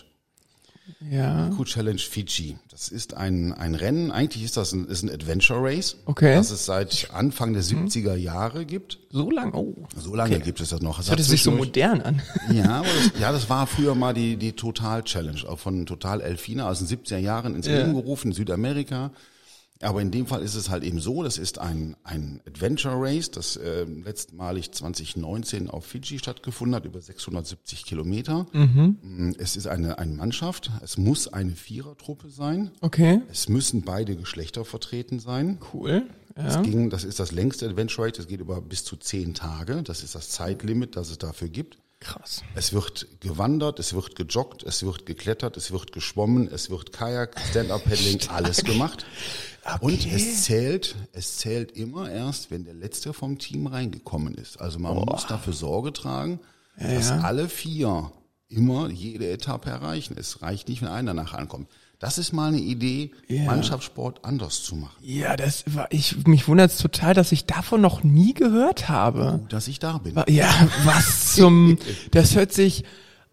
[1.10, 1.48] Ja.
[1.48, 2.56] Eco Challenge Fiji.
[2.70, 4.10] Das ist ein, ein Rennen.
[4.10, 5.96] Eigentlich ist das ein, ist ein Adventure Race.
[6.06, 6.34] Okay.
[6.34, 8.22] Das es seit Anfang der 70er mhm.
[8.22, 8.98] Jahre gibt.
[9.10, 9.52] So lange?
[9.54, 9.74] Oh.
[9.96, 10.44] So lange okay.
[10.44, 10.98] gibt es das noch.
[10.98, 12.22] Das hört sich so modern an.
[12.52, 16.68] Ja, das, ja, das war früher mal die, die Total Challenge, auch von Total Elfina
[16.68, 18.00] aus den 70er Jahren ins Leben ja.
[18.00, 19.12] gerufen in Südamerika.
[19.82, 23.30] Aber in dem Fall ist es halt eben so, das ist ein, ein Adventure Race,
[23.30, 28.46] das äh, letztmalig 2019 auf Fiji stattgefunden hat, über 670 Kilometer.
[28.52, 28.98] Mhm.
[29.02, 32.72] Mm, es ist eine, eine Mannschaft, es muss eine Vierertruppe sein.
[32.82, 33.22] Okay.
[33.30, 35.58] Es müssen beide Geschlechter vertreten sein.
[35.72, 36.04] Cool.
[36.36, 36.44] Ja.
[36.44, 39.82] Das, ging, das ist das längste Adventure Race, das geht über bis zu zehn Tage.
[39.82, 41.78] Das ist das Zeitlimit, das es dafür gibt.
[42.00, 42.42] Krass.
[42.54, 47.38] Es wird gewandert, es wird gejoggt, es wird geklettert, es wird geschwommen, es wird Kajak,
[47.50, 49.04] Stand-Up-Paddling, alles gemacht.
[49.64, 49.78] Okay.
[49.80, 54.60] Und es zählt, es zählt immer erst, wenn der Letzte vom Team reingekommen ist.
[54.60, 55.04] Also man oh.
[55.04, 56.40] muss dafür Sorge tragen,
[56.78, 57.20] ja, dass ja.
[57.20, 58.10] alle vier
[58.48, 60.16] immer jede Etappe erreichen.
[60.18, 61.68] Es reicht nicht, wenn einer nachher ankommt.
[62.00, 63.44] Das ist mal eine Idee, ja.
[63.44, 64.96] Mannschaftssport anders zu machen.
[65.02, 69.40] Ja, das war, ich, mich wundert es total, dass ich davon noch nie gehört habe.
[69.42, 70.14] Oh, dass ich da bin.
[70.28, 70.48] Ja,
[70.84, 71.76] was zum,
[72.10, 72.84] das hört sich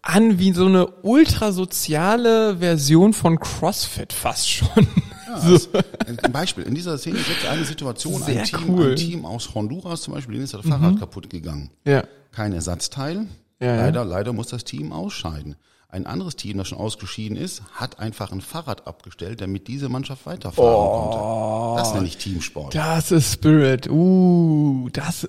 [0.02, 4.86] an wie so eine ultrasoziale Version von CrossFit fast schon.
[5.28, 5.68] Ja, so.
[6.06, 6.64] Ein Beispiel.
[6.64, 8.90] In dieser Szene ist jetzt eine Situation, Sehr ein Team, cool.
[8.90, 10.70] ein Team aus Honduras zum Beispiel, denen ist das mhm.
[10.70, 11.70] Fahrrad kaputt gegangen.
[11.84, 12.04] Ja.
[12.32, 13.26] Kein Ersatzteil.
[13.60, 14.06] Ja, leider, ja.
[14.06, 15.56] leider muss das Team ausscheiden.
[15.90, 20.26] Ein anderes Team, das schon ausgeschieden ist, hat einfach ein Fahrrad abgestellt, damit diese Mannschaft
[20.26, 21.82] weiterfahren oh, konnte.
[21.82, 22.74] Das nenne ich Teamsport.
[22.74, 23.88] Das ist Spirit.
[23.88, 25.28] Uh, das,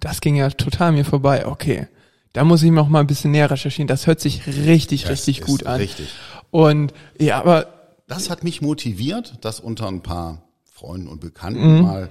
[0.00, 1.46] das ging ja total mir vorbei.
[1.46, 1.86] Okay.
[2.32, 3.88] Da muss ich noch mal ein bisschen näher recherchieren.
[3.88, 5.80] Das hört sich richtig, das richtig gut an.
[5.80, 6.08] Richtig.
[6.50, 7.79] Und ja, aber
[8.10, 11.82] das hat mich motiviert, das unter ein paar Freunden und Bekannten mhm.
[11.82, 12.10] mal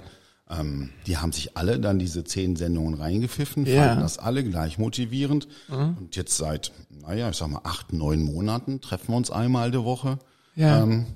[0.50, 3.84] ähm, die haben sich alle dann diese zehn Sendungen reingepfiffen, ja.
[3.84, 5.46] fanden das alle gleich motivierend.
[5.68, 5.96] Mhm.
[5.98, 9.84] Und jetzt seit, naja, ich sag mal, acht, neun Monaten treffen wir uns einmal die
[9.84, 10.18] Woche.
[10.56, 10.82] Ja.
[10.82, 11.06] Ähm,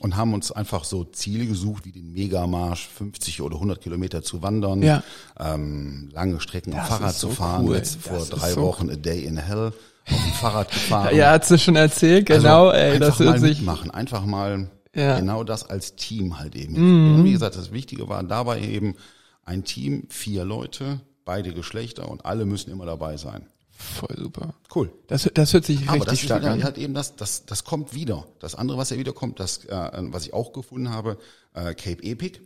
[0.00, 4.42] und haben uns einfach so Ziele gesucht, wie den Megamarsch, 50 oder 100 Kilometer zu
[4.42, 5.02] wandern, ja.
[5.40, 7.66] ähm, lange Strecken das am Fahrrad zu fahren.
[7.66, 7.76] Cool.
[7.76, 8.92] Jetzt vor das drei so Wochen cool.
[8.92, 9.97] A Day in Hell auf
[10.40, 11.16] Fahrrad gefahren.
[11.16, 12.68] Ja, hat sie schon erzählt, also genau.
[12.68, 15.18] Also ey, das hört sich machen, einfach mal ja.
[15.18, 17.18] genau das als Team halt eben.
[17.18, 17.24] Mhm.
[17.24, 18.96] Wie gesagt, das Wichtige war dabei eben
[19.44, 23.46] ein Team, vier Leute, beide Geschlechter und alle müssen immer dabei sein.
[23.70, 24.54] Voll super.
[24.74, 24.90] Cool.
[25.06, 26.64] Das, das hört sich Aber richtig stark an.
[26.64, 28.26] Halt eben das, das, das kommt wieder.
[28.40, 31.16] Das andere, was ja wiederkommt, das, äh, was ich auch gefunden habe,
[31.54, 32.40] äh, Cape Epic.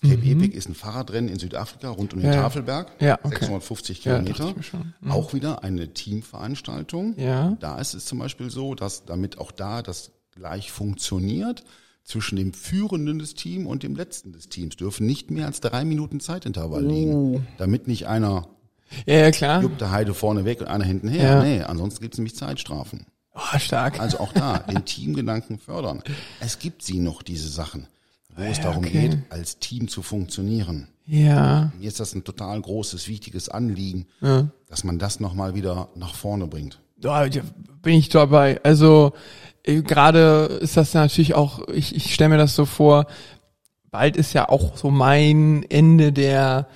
[0.00, 0.42] Cape mhm.
[0.42, 2.42] Epic ist ein Fahrradrennen in Südafrika rund um den ja.
[2.42, 2.92] Tafelberg.
[3.00, 3.40] Ja, okay.
[3.40, 4.46] 650 Kilometer.
[4.48, 5.10] Ja, mhm.
[5.10, 7.18] Auch wieder eine Teamveranstaltung.
[7.18, 7.56] Ja.
[7.60, 11.64] Da ist es zum Beispiel so, dass damit auch da das gleich funktioniert,
[12.08, 15.84] zwischen dem Führenden des Teams und dem Letzten des Teams dürfen nicht mehr als drei
[15.84, 16.88] Minuten Zeitintervall oh.
[16.88, 18.48] liegen, damit nicht einer
[19.04, 19.62] ja, ja klar.
[19.62, 21.22] juckt der Heide vorne weg und einer hinten her.
[21.22, 21.42] Ja.
[21.42, 23.06] Nee, ansonsten gibt es nämlich Zeitstrafen.
[23.34, 24.00] Oh, stark.
[24.00, 26.02] Also auch da, den Teamgedanken fördern.
[26.40, 27.86] Es gibt sie noch, diese Sachen,
[28.38, 29.08] wo ja, es darum okay.
[29.08, 30.88] geht, als Team zu funktionieren.
[31.04, 31.72] Ja.
[31.78, 34.48] Mir ist das ein total großes, wichtiges Anliegen, ja.
[34.68, 36.80] dass man das nochmal wieder nach vorne bringt.
[36.96, 37.26] Da
[37.82, 38.60] bin ich dabei.
[38.62, 39.12] Also
[39.64, 43.06] äh, gerade ist das natürlich auch, ich, ich stelle mir das so vor,
[43.90, 46.68] bald ist ja auch so mein Ende der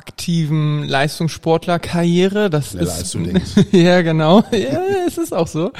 [0.00, 2.48] aktiven Leistungssportlerkarriere.
[2.48, 3.50] Das Schneller ist, als du denkst.
[3.72, 4.42] ja, genau.
[4.50, 5.72] Ja, es ist auch so.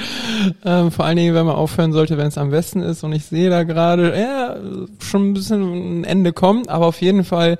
[0.63, 3.03] Ähm, vor allen Dingen, wenn man aufhören sollte, wenn es am besten ist.
[3.03, 4.57] Und ich sehe da gerade, ja,
[4.99, 7.57] schon ein bisschen ein Ende kommt, aber auf jeden Fall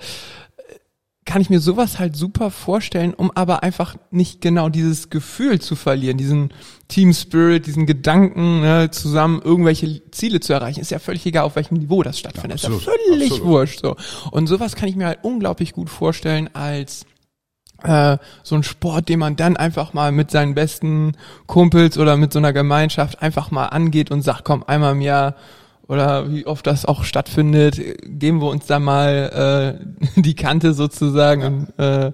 [1.31, 5.77] kann ich mir sowas halt super vorstellen, um aber einfach nicht genau dieses Gefühl zu
[5.77, 6.53] verlieren, diesen
[6.89, 10.81] Team Spirit, diesen Gedanken, ne, zusammen irgendwelche Ziele zu erreichen.
[10.81, 12.61] Ist ja völlig egal, auf welchem Niveau das stattfindet.
[12.61, 13.49] Ja, absolut, ist ja völlig absolut.
[13.49, 13.79] wurscht.
[13.79, 13.95] So.
[14.31, 17.05] Und sowas kann ich mir halt unglaublich gut vorstellen als
[17.83, 21.13] äh, so ein Sport, den man dann einfach mal mit seinen besten
[21.47, 25.35] Kumpels oder mit so einer Gemeinschaft einfach mal angeht und sagt, komm, einmal im Jahr
[25.91, 29.77] oder wie oft das auch stattfindet, geben wir uns da mal
[30.15, 32.13] äh, die Kante sozusagen und, äh,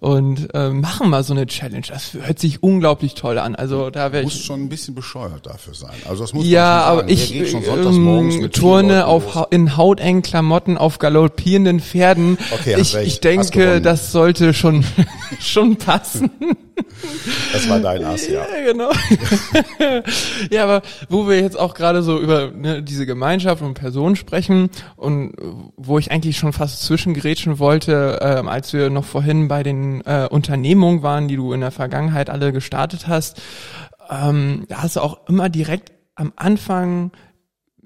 [0.00, 1.84] und äh, machen mal so eine Challenge.
[1.86, 3.54] Das hört sich unglaublich toll an.
[3.54, 5.94] Also da wäre ich muss schon ein bisschen bescheuert dafür sein.
[6.08, 11.80] Also das muss ja, aber ich ähm, turne auf ha in hautengen Klamotten auf galoppierenden
[11.80, 12.38] Pferden.
[12.50, 14.84] Okay, ich, ich denke, das sollte schon
[15.38, 16.30] schon passen.
[17.52, 18.40] Das war dein Ass, ja.
[18.40, 18.90] Ja, genau.
[20.50, 24.70] ja, aber wo wir jetzt auch gerade so über ne, diese Gemeinschaft und Personen sprechen
[24.96, 25.32] und
[25.76, 30.28] wo ich eigentlich schon fast zwischengerätschen wollte, ähm, als wir noch vorhin bei den äh,
[30.30, 33.40] Unternehmungen waren, die du in der Vergangenheit alle gestartet hast,
[34.10, 37.12] ähm, da hast du auch immer direkt am Anfang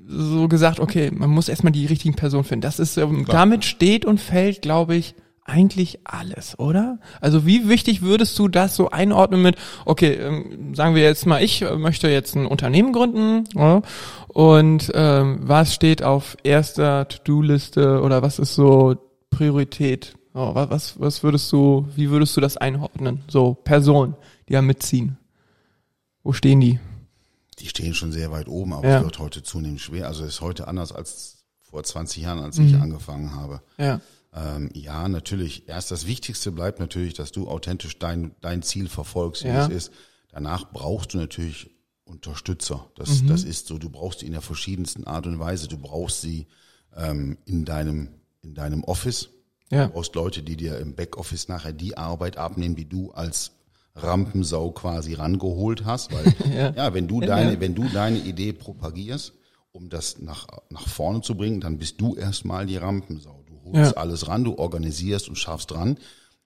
[0.06, 2.62] so gesagt, okay, man muss erstmal die richtigen Personen finden.
[2.62, 5.14] Das ist, ähm, damit steht und fällt, glaube ich,
[5.46, 6.98] eigentlich alles, oder?
[7.20, 11.42] Also wie wichtig würdest du das so einordnen mit, okay, ähm, sagen wir jetzt mal,
[11.42, 13.82] ich möchte jetzt ein Unternehmen gründen ja,
[14.28, 18.96] und ähm, was steht auf erster To-Do-Liste oder was ist so
[19.28, 20.14] Priorität?
[20.36, 23.22] Oh, was, was würdest du, wie würdest du das einordnen?
[23.28, 24.16] So Personen,
[24.48, 25.16] die da mitziehen.
[26.24, 26.80] Wo stehen die?
[27.60, 28.98] Die stehen schon sehr weit oben, aber ja.
[28.98, 30.08] es wird heute zunehmend schwer.
[30.08, 32.66] Also ist heute anders als vor 20 Jahren, als mhm.
[32.66, 33.62] ich angefangen habe.
[33.78, 34.00] Ja.
[34.34, 35.68] Ähm, ja, natürlich.
[35.68, 39.66] Erst das Wichtigste bleibt natürlich, dass du authentisch dein, dein Ziel verfolgst, wie ja.
[39.66, 39.92] es ist.
[40.32, 41.70] Danach brauchst du natürlich
[42.04, 42.90] Unterstützer.
[42.96, 43.28] Das, mhm.
[43.28, 43.78] das ist so.
[43.78, 45.68] Du brauchst sie in der verschiedensten Art und Weise.
[45.68, 46.48] Du brauchst sie
[46.96, 48.08] ähm, in deinem
[48.44, 49.30] in deinem Office.
[49.74, 49.86] Ja.
[49.86, 53.52] Du brauchst Leute, die dir im Backoffice nachher die Arbeit abnehmen, die du als
[53.96, 56.70] Rampensau quasi rangeholt hast, weil ja.
[56.74, 59.32] ja, wenn du deine wenn du deine Idee propagierst,
[59.72, 64.00] um das nach nach vorne zu bringen, dann bist du erstmal die Rampensau holst ja.
[64.00, 65.98] alles ran, du organisierst und schaffst dran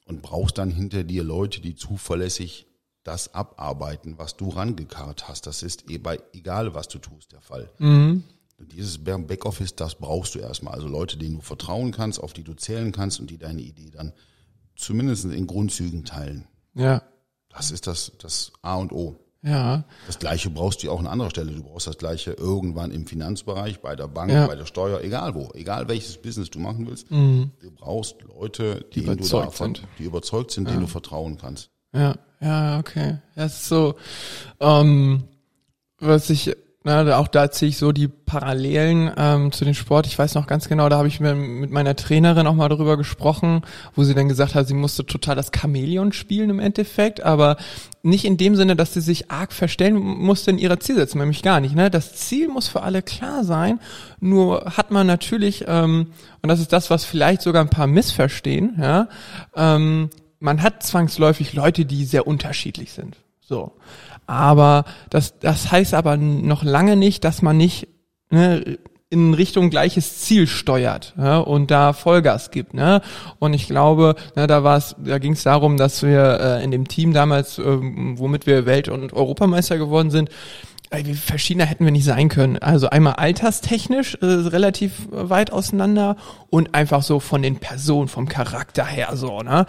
[0.06, 2.66] und brauchst dann hinter dir Leute, die zuverlässig
[3.04, 5.46] das abarbeiten, was du rangekarrt hast.
[5.46, 7.70] Das ist eh bei egal, was du tust, der Fall.
[7.78, 8.24] Mhm.
[8.60, 10.74] Dieses Backoffice, das brauchst du erstmal.
[10.74, 13.90] Also Leute, denen du vertrauen kannst, auf die du zählen kannst und die deine Idee
[13.90, 14.12] dann
[14.76, 16.46] zumindest in Grundzügen teilen.
[16.74, 17.02] Ja.
[17.50, 19.16] Das ist das, das A und O.
[19.42, 19.84] Ja.
[20.06, 21.52] Das gleiche brauchst du auch an anderer Stelle.
[21.52, 24.46] Du brauchst das gleiche irgendwann im Finanzbereich, bei der Bank, ja.
[24.46, 27.10] bei der Steuer, egal wo, egal welches Business du machen willst.
[27.10, 27.52] Mhm.
[27.60, 30.72] Du brauchst Leute, die überzeugt davon, sind, die überzeugt sind, ja.
[30.72, 31.70] denen du vertrauen kannst.
[31.92, 33.18] Ja, ja, okay.
[33.36, 33.94] Das ist so,
[34.60, 35.24] ähm,
[35.98, 36.54] was ich
[36.88, 40.06] Na, auch da ziehe ich so die Parallelen ähm, zu dem Sport.
[40.06, 42.96] Ich weiß noch ganz genau, da habe ich mir mit meiner Trainerin auch mal darüber
[42.96, 43.60] gesprochen,
[43.94, 47.58] wo sie dann gesagt hat, sie musste total das Chamäleon spielen im Endeffekt, aber
[48.02, 51.60] nicht in dem Sinne, dass sie sich arg verstellen musste in ihrer Zielsetzung, nämlich gar
[51.60, 51.74] nicht.
[51.74, 51.90] Ne?
[51.90, 53.80] Das Ziel muss für alle klar sein,
[54.18, 58.78] nur hat man natürlich, ähm, und das ist das, was vielleicht sogar ein paar missverstehen,
[58.80, 59.08] ja,
[59.54, 60.08] ähm,
[60.40, 63.18] man hat zwangsläufig Leute, die sehr unterschiedlich sind.
[63.42, 63.72] So.
[64.28, 67.88] Aber das, das heißt aber noch lange nicht, dass man nicht
[68.30, 72.74] ne, in Richtung gleiches Ziel steuert ja, und da Vollgas gibt.
[72.74, 73.00] Ne?
[73.38, 76.70] Und ich glaube, ne, da war es, da ging es darum, dass wir äh, in
[76.70, 80.28] dem Team damals, äh, womit wir Welt- und Europameister geworden sind,
[80.90, 82.58] wie verschiedener hätten wir nicht sein können.
[82.58, 86.16] Also einmal alterstechnisch äh, relativ weit auseinander
[86.50, 89.64] und einfach so von den Personen, vom Charakter her so, ne?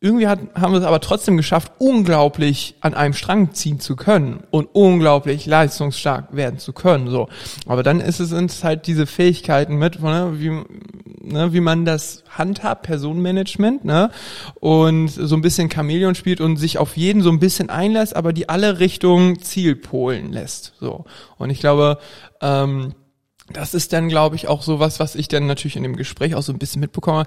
[0.00, 4.42] Irgendwie hat, haben wir es aber trotzdem geschafft, unglaublich an einem Strang ziehen zu können
[4.50, 7.08] und unglaublich leistungsstark werden zu können.
[7.08, 7.28] So,
[7.66, 10.50] aber dann ist es uns halt diese Fähigkeiten mit, ne, wie,
[11.22, 14.10] ne, wie man das handhabt, Personenmanagement, ne,
[14.60, 18.34] und so ein bisschen Chamäleon spielt und sich auf jeden so ein bisschen einlässt, aber
[18.34, 20.74] die alle Richtung Ziel polen lässt.
[20.78, 21.06] So,
[21.38, 21.98] und ich glaube,
[22.42, 22.92] ähm,
[23.52, 26.34] das ist dann, glaube ich, auch so was, was ich dann natürlich in dem Gespräch
[26.34, 27.26] auch so ein bisschen mitbekomme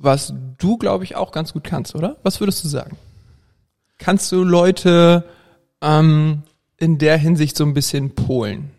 [0.00, 2.16] was du, glaube ich, auch ganz gut kannst, oder?
[2.22, 2.96] Was würdest du sagen?
[3.98, 5.24] Kannst du Leute
[5.82, 6.42] ähm,
[6.78, 8.70] in der Hinsicht so ein bisschen polen?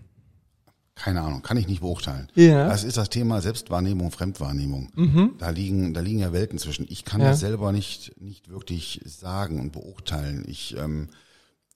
[0.96, 2.28] Keine Ahnung, kann ich nicht beurteilen.
[2.34, 2.68] Ja.
[2.68, 4.90] Das ist das Thema Selbstwahrnehmung, Fremdwahrnehmung.
[4.96, 5.32] Mhm.
[5.38, 6.86] Da liegen, da liegen ja Welten zwischen.
[6.90, 7.30] Ich kann ja.
[7.30, 10.44] das selber nicht, nicht wirklich sagen und beurteilen.
[10.48, 11.10] Ich, ähm,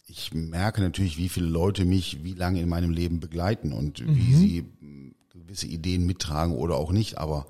[0.08, 4.16] ich merke natürlich, wie viele Leute mich wie lange in meinem Leben begleiten und mhm.
[4.16, 4.66] wie sie
[5.30, 7.18] gewisse Ideen mittragen oder auch nicht.
[7.18, 7.46] Aber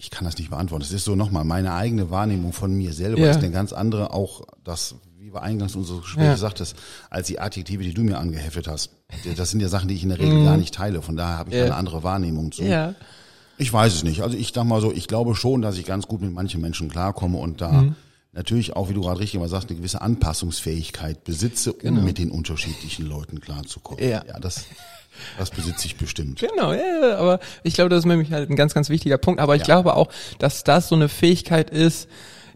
[0.00, 0.82] ich kann das nicht beantworten.
[0.82, 3.30] Das ist so nochmal meine eigene Wahrnehmung von mir selber ja.
[3.30, 6.36] ist eine ganz andere, auch das, wie wir eingangs unseres Gesprächs ja.
[6.36, 6.76] sagtest,
[7.10, 8.90] als die Adjektive, die du mir angeheftet hast.
[9.36, 10.44] Das sind ja Sachen, die ich in der Regel mhm.
[10.44, 11.02] gar nicht teile.
[11.02, 11.64] Von daher habe ich ja.
[11.64, 12.62] eine andere Wahrnehmung zu.
[12.62, 12.94] Ja.
[13.56, 14.22] Ich weiß es nicht.
[14.22, 16.88] Also ich sag mal so, ich glaube schon, dass ich ganz gut mit manchen Menschen
[16.88, 17.96] klarkomme und da mhm.
[18.32, 22.02] natürlich auch, wie du gerade richtig mal sagst, eine gewisse Anpassungsfähigkeit besitze, um genau.
[22.02, 24.04] mit den unterschiedlichen Leuten klarzukommen.
[24.04, 24.66] Ja, ja das
[25.38, 26.40] das besitze ich bestimmt.
[26.40, 29.40] Genau, ja, aber ich glaube, das ist nämlich halt ein ganz, ganz wichtiger Punkt.
[29.40, 29.66] Aber ich ja.
[29.66, 32.08] glaube auch, dass das so eine Fähigkeit ist,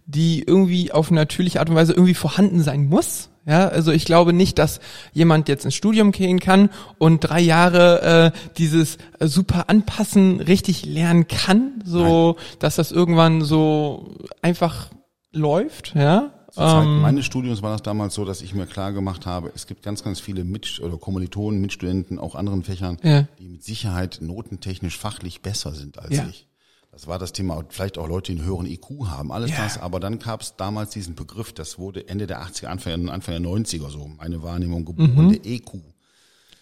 [0.06, 3.28] die irgendwie auf natürliche Art und Weise irgendwie vorhanden sein muss.
[3.44, 4.78] Ja, also ich glaube nicht, dass
[5.12, 11.26] jemand jetzt ins Studium gehen kann und drei Jahre äh, dieses super Anpassen richtig lernen
[11.26, 12.44] kann, so Nein.
[12.60, 14.90] dass das irgendwann so einfach
[15.32, 16.30] läuft, ja.
[16.52, 19.50] Zur Zeit ähm, meines Studiums war das damals so, dass ich mir klar gemacht habe,
[19.54, 23.26] es gibt ganz, ganz viele Mit oder Kommilitonen, Mitstudenten, auch anderen Fächern, ja.
[23.38, 26.26] die mit Sicherheit notentechnisch fachlich besser sind als ja.
[26.28, 26.46] ich.
[26.90, 29.62] Das war das Thema, vielleicht auch Leute, die einen höheren IQ haben, alles ja.
[29.62, 29.78] das.
[29.78, 33.50] Aber dann gab es damals diesen Begriff, das wurde Ende der 80er, Anfang, Anfang der
[33.50, 35.30] 90er so, meine Wahrnehmung geboren, mhm.
[35.30, 35.70] der EQ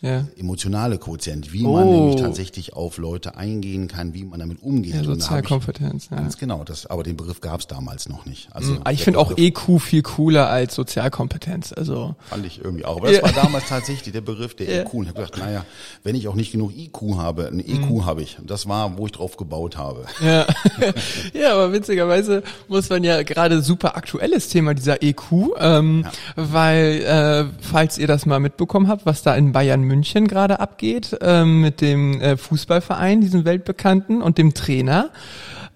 [0.00, 0.24] ja.
[0.36, 1.72] emotionale Quotient, wie oh.
[1.72, 4.94] man nämlich tatsächlich auf Leute eingehen kann, wie man damit umgeht.
[4.94, 6.08] Ja, Sozialkompetenz.
[6.10, 6.16] Ja.
[6.16, 8.48] Ganz genau, das, aber den Begriff gab es damals noch nicht.
[8.52, 8.82] Also mhm.
[8.90, 11.72] ich finde auch EQ viel cooler als Sozialkompetenz.
[11.72, 12.96] Also fand ich irgendwie auch.
[12.96, 14.82] Aber das war damals tatsächlich der Begriff der ja.
[14.82, 14.94] EQ.
[14.94, 15.64] Und ich habe gedacht, naja,
[16.02, 18.06] wenn ich auch nicht genug IQ habe, ein EQ mhm.
[18.06, 18.38] habe ich.
[18.46, 20.04] Das war, wo ich drauf gebaut habe.
[20.24, 20.46] Ja.
[21.34, 26.12] ja, aber witzigerweise muss man ja gerade super aktuelles Thema dieser EQ, ähm, ja.
[26.36, 31.18] weil äh, falls ihr das mal mitbekommen habt, was da in Bayern München gerade abgeht,
[31.20, 35.10] ähm, mit dem äh, Fußballverein, diesem weltbekannten und dem Trainer.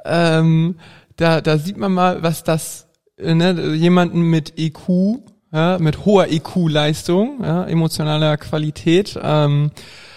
[0.05, 0.77] Ähm,
[1.16, 2.87] da, da sieht man mal, was das,
[3.18, 5.18] äh, ne, jemanden mit EQ,
[5.53, 9.72] ja, mit hoher EQ-Leistung, ja, emotionaler Qualität, ähm,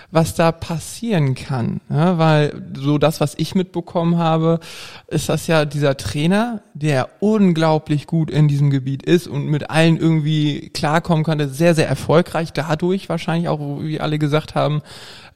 [0.10, 1.82] was da passieren kann.
[1.90, 4.60] Ja, weil so das, was ich mitbekommen habe,
[5.08, 9.98] ist das ja dieser Trainer, der unglaublich gut in diesem Gebiet ist und mit allen
[9.98, 14.82] irgendwie klarkommen konnte, sehr, sehr erfolgreich dadurch wahrscheinlich auch, wie alle gesagt haben.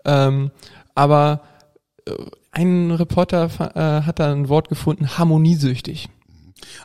[0.05, 0.51] Ähm,
[0.95, 1.41] aber
[2.05, 2.13] äh,
[2.51, 6.09] ein Reporter äh, hat da ein Wort gefunden, harmoniesüchtig.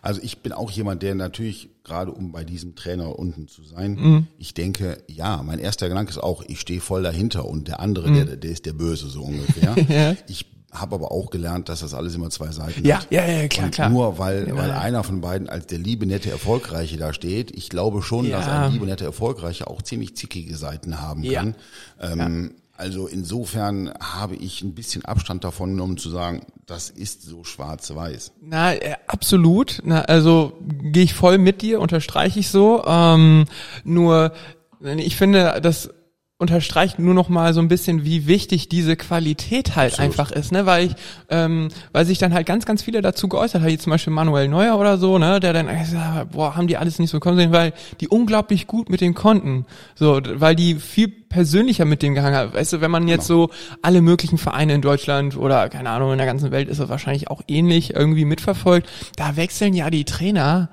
[0.02, 3.94] Also ich bin auch jemand, der natürlich, gerade um bei diesem Trainer unten zu sein,
[3.94, 4.26] mhm.
[4.38, 8.08] ich denke, ja, mein erster Gedanke ist auch, ich stehe voll dahinter und der andere,
[8.08, 8.26] mhm.
[8.26, 9.76] der, der ist der Böse so ungefähr.
[9.88, 10.16] ja.
[10.28, 13.08] Ich habe aber auch gelernt, dass das alles immer zwei Seiten ja, hat.
[13.10, 13.90] Ja, ja, klar, und klar.
[13.90, 17.56] Nur weil, ja, weil einer von beiden als der liebe, nette, erfolgreiche da steht.
[17.56, 18.38] Ich glaube schon, ja.
[18.38, 21.54] dass ein liebe, nette, erfolgreiche auch ziemlich zickige Seiten haben kann.
[22.00, 27.44] Ähm, also insofern habe ich ein bisschen Abstand davon um zu sagen, das ist so
[27.44, 28.32] schwarz-weiß.
[28.42, 29.80] Na, äh, absolut.
[29.84, 30.52] Na, also
[30.82, 32.84] gehe ich voll mit dir, unterstreiche ich so.
[32.86, 33.46] Ähm,
[33.84, 34.32] nur,
[34.80, 35.90] ich finde, dass
[36.38, 40.10] unterstreicht nur noch mal so ein bisschen, wie wichtig diese Qualität halt Absolut.
[40.10, 40.66] einfach ist, ne?
[40.66, 40.92] Weil ich,
[41.30, 44.48] ähm, weil sich dann halt ganz, ganz viele dazu geäußert haben, wie zum Beispiel Manuel
[44.48, 45.40] Neuer oder so, ne?
[45.40, 48.90] Der dann gesagt boah, haben die alles nicht so kommen sehen, weil die unglaublich gut
[48.90, 49.64] mit dem konnten,
[49.94, 52.52] so, weil die viel persönlicher mit dem gehangen haben.
[52.52, 53.46] Weißt du, wenn man jetzt genau.
[53.46, 56.88] so alle möglichen Vereine in Deutschland oder keine Ahnung in der ganzen Welt ist es
[56.90, 60.68] wahrscheinlich auch ähnlich irgendwie mitverfolgt, da wechseln ja die Trainer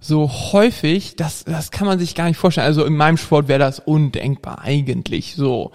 [0.00, 2.66] so häufig, das, das kann man sich gar nicht vorstellen.
[2.66, 5.72] Also in meinem Sport wäre das undenkbar eigentlich so.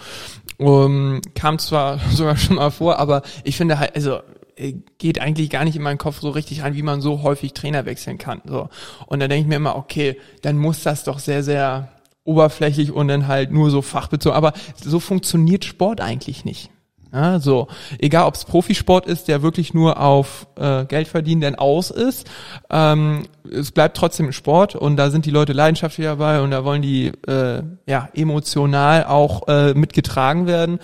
[0.57, 4.19] Um, kam zwar sogar schon mal vor, aber ich finde halt, also
[4.55, 7.53] äh, geht eigentlich gar nicht in meinen Kopf so richtig rein, wie man so häufig
[7.53, 8.41] Trainer wechseln kann.
[8.45, 8.69] So.
[9.07, 11.89] Und da denke ich mir immer, okay, dann muss das doch sehr, sehr
[12.23, 14.37] oberflächlich und dann halt nur so fachbezogen.
[14.37, 16.69] Aber so funktioniert Sport eigentlich nicht.
[17.13, 17.67] Ja, so,
[17.99, 22.27] egal ob es Profisport ist, der wirklich nur auf äh, Geld verdienen denn aus ist,
[22.71, 26.81] ähm, es bleibt trotzdem Sport und da sind die Leute leidenschaftlich dabei und da wollen
[26.81, 30.79] die äh, ja emotional auch äh, mitgetragen werden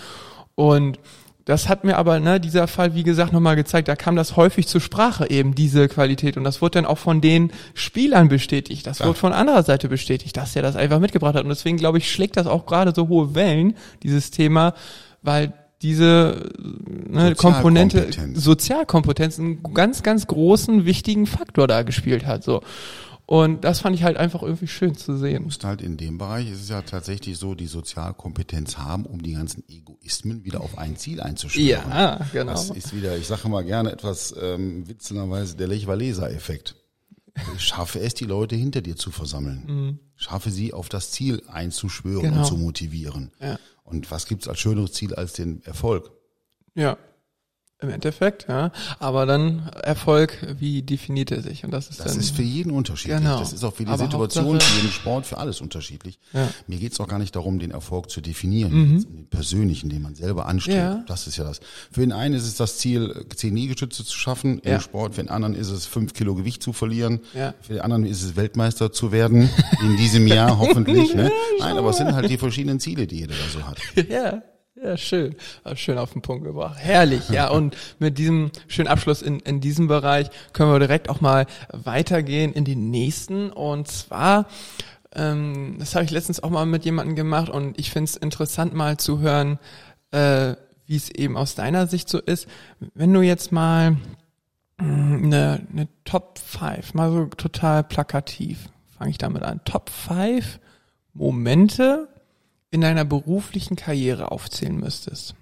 [0.54, 1.00] und
[1.46, 4.68] das hat mir aber, ne, dieser Fall, wie gesagt, nochmal gezeigt, da kam das häufig
[4.68, 6.38] zur Sprache eben, diese Qualität.
[6.38, 8.86] Und das wurde dann auch von den Spielern bestätigt.
[8.86, 9.08] Das ja.
[9.08, 11.42] wurde von anderer Seite bestätigt, dass er das einfach mitgebracht hat.
[11.42, 14.76] Und deswegen, glaube ich, schlägt das auch gerade so hohe Wellen, dieses Thema,
[15.24, 22.44] weil diese ne, Komponente Sozialkompetenz einen ganz, ganz großen, wichtigen Faktor da gespielt hat.
[22.44, 22.62] So.
[23.26, 25.38] Und das fand ich halt einfach irgendwie schön zu sehen.
[25.38, 29.22] Du musst halt in dem Bereich, ist es ja tatsächlich so, die Sozialkompetenz haben, um
[29.22, 31.92] die ganzen Egoismen wieder auf ein Ziel einzuschwören.
[31.92, 32.54] Ja, genau.
[32.54, 36.76] Das ist wieder, ich sage mal gerne etwas ähm, witzenderweise, der Lech-Walesa-Effekt.
[37.58, 39.64] Schaffe es, die Leute hinter dir zu versammeln.
[39.68, 40.00] Mhm.
[40.16, 42.40] Schaffe sie, auf das Ziel einzuschwören genau.
[42.40, 43.32] und zu motivieren.
[43.40, 43.60] Ja.
[43.90, 46.12] Und was gibt's als schöneres Ziel als den Erfolg?
[46.76, 46.98] Ja.
[47.82, 48.74] Im Endeffekt, ja.
[49.00, 51.64] Aber dann Erfolg, wie definiert er sich?
[51.64, 53.20] Und das ist das dann, ist für jeden unterschiedlich.
[53.20, 53.40] Genau.
[53.40, 56.20] Das ist auch für die Aber Situation, für jeden Sport, für alles unterschiedlich.
[56.34, 56.50] Ja.
[56.68, 59.04] Mir geht's auch gar nicht darum, den Erfolg zu definieren, mhm.
[59.04, 60.78] den persönlichen, den man selber anstrebt.
[60.78, 61.04] Ja.
[61.08, 61.62] Das ist ja das.
[61.90, 64.82] Für den einen ist es das Ziel, zehn Liegestütze zu schaffen im ja.
[64.82, 65.16] Sport.
[65.16, 67.22] Für den anderen ist es fünf Kilo Gewicht zu verlieren.
[67.34, 67.54] Ja.
[67.62, 69.50] Für den anderen ist es Weltmeister zu werden
[69.82, 71.16] in diesem Jahr hoffentlich.
[71.16, 71.32] Ne?
[71.60, 73.78] Nein, aber es sind halt die verschiedenen Ziele, die jeder da so hat.
[74.10, 74.42] Ja.
[74.82, 75.36] Ja, schön.
[75.76, 76.78] Schön auf den Punkt gebracht.
[76.80, 77.50] Herrlich, ja.
[77.52, 82.54] Und mit diesem schönen Abschluss in, in diesem Bereich können wir direkt auch mal weitergehen
[82.54, 83.52] in den nächsten.
[83.52, 84.48] Und zwar,
[85.14, 88.74] ähm, das habe ich letztens auch mal mit jemandem gemacht und ich finde es interessant
[88.74, 89.60] mal zu hören,
[90.12, 90.54] äh,
[90.86, 92.48] wie es eben aus deiner Sicht so ist.
[92.94, 93.98] Wenn du jetzt mal
[94.78, 99.60] mm, eine, eine Top 5, mal so total plakativ, fange ich damit an.
[99.66, 100.60] Top 5
[101.14, 102.08] Momente,
[102.72, 105.36] in deiner beruflichen Karriere aufzählen müsstest,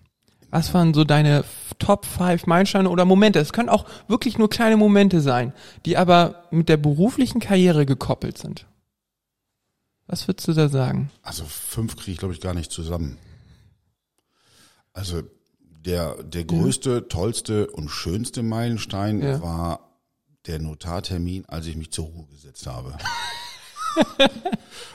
[0.50, 1.44] was waren so deine
[1.78, 3.40] Top 5 Meilensteine oder Momente?
[3.40, 5.54] Es können auch wirklich nur kleine Momente sein,
[5.86, 8.66] die aber mit der beruflichen Karriere gekoppelt sind.
[10.08, 11.12] Was würdest du da sagen?
[11.22, 13.18] Also fünf kriege ich, glaube ich, gar nicht zusammen.
[14.94, 15.22] Also
[15.60, 17.02] der, der größte, ja.
[17.02, 19.42] tollste und schönste Meilenstein ja.
[19.42, 20.00] war
[20.46, 22.98] der Notartermin, als ich mich zur Ruhe gesetzt habe.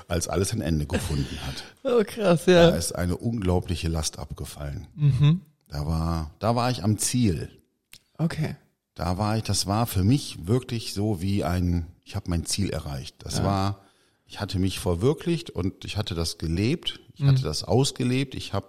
[0.08, 1.64] als alles ein Ende gefunden hat.
[1.84, 2.70] Oh krass, ja.
[2.70, 4.86] Da ist eine unglaubliche Last abgefallen.
[4.94, 5.40] Mhm.
[5.66, 7.50] Da war, da war ich am Ziel.
[8.18, 8.54] Okay.
[8.94, 12.70] Da war ich, das war für mich wirklich so wie ein, ich habe mein Ziel
[12.70, 13.16] erreicht.
[13.18, 13.44] Das ja.
[13.44, 13.80] war,
[14.26, 17.28] ich hatte mich verwirklicht und ich hatte das gelebt, ich mhm.
[17.28, 18.36] hatte das ausgelebt.
[18.36, 18.68] Ich habe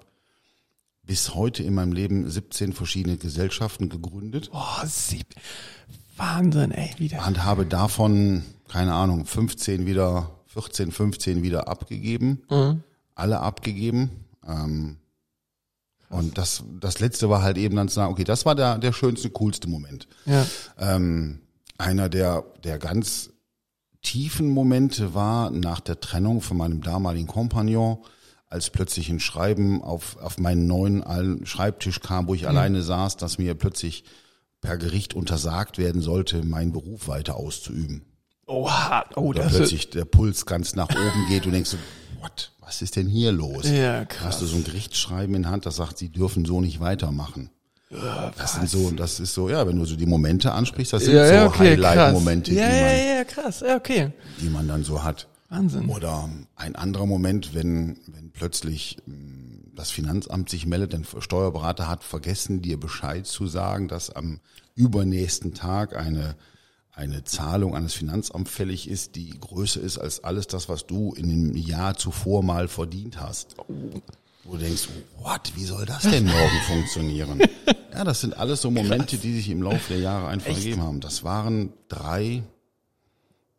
[1.04, 4.50] bis heute in meinem Leben 17 verschiedene Gesellschaften gegründet.
[4.54, 5.28] Oh, sieb
[6.16, 7.26] Wahnsinn, ey, wieder.
[7.28, 12.44] Und habe davon, keine Ahnung, 15 wieder 14, 15 wieder abgegeben.
[12.50, 12.84] Mhm.
[13.16, 14.26] Alle abgegeben.
[14.48, 14.98] Ähm,
[16.10, 18.94] und das, das letzte war halt eben dann zu sagen, okay, das war der, der
[18.94, 20.08] schönste, coolste Moment.
[20.26, 20.46] Ja.
[20.78, 21.40] Ähm,
[21.78, 23.32] einer der, der ganz
[24.04, 27.98] tiefen Momente war nach der Trennung von meinem damaligen Kompagnon,
[28.48, 32.50] als plötzlich ein Schreiben auf, auf meinen neuen Schreibtisch kam, wo ich mhm.
[32.50, 34.04] alleine saß, dass mir plötzlich
[34.62, 38.04] per Gericht untersagt werden sollte, meinen Beruf weiter auszuüben.
[38.54, 41.78] Oha, oh, Oder das plötzlich der Puls ganz nach oben geht und denkst so,
[42.22, 43.68] what, was ist denn hier los?
[43.68, 44.28] Ja, krass.
[44.28, 47.50] Hast du so ein Gerichtsschreiben in Hand, das sagt, sie dürfen so nicht weitermachen.
[47.90, 51.06] Ja, das sind so, das ist so, ja, wenn du so die Momente ansprichst, das
[51.06, 54.12] sind ja, so okay, Highlight-Momente, ja, die, ja, ja, krass, ja, okay.
[54.42, 55.28] die man dann so hat.
[55.50, 55.90] Wahnsinn.
[55.90, 62.04] Oder ein anderer Moment, wenn, wenn plötzlich hm, das Finanzamt sich meldet, denn Steuerberater hat
[62.04, 64.40] vergessen, dir Bescheid zu sagen, dass am
[64.76, 66.36] übernächsten Tag eine
[66.96, 71.14] eine Zahlung an das Finanzamt fällig ist, die größer ist als alles das, was du
[71.14, 73.56] in dem Jahr zuvor mal verdient hast.
[74.44, 74.90] Wo du denkst,
[75.20, 77.42] what, wie soll das denn morgen funktionieren?
[77.94, 80.60] Ja, das sind alles so Momente, die sich im Laufe der Jahre einfach Echt?
[80.60, 81.00] ergeben haben.
[81.00, 82.44] Das waren drei,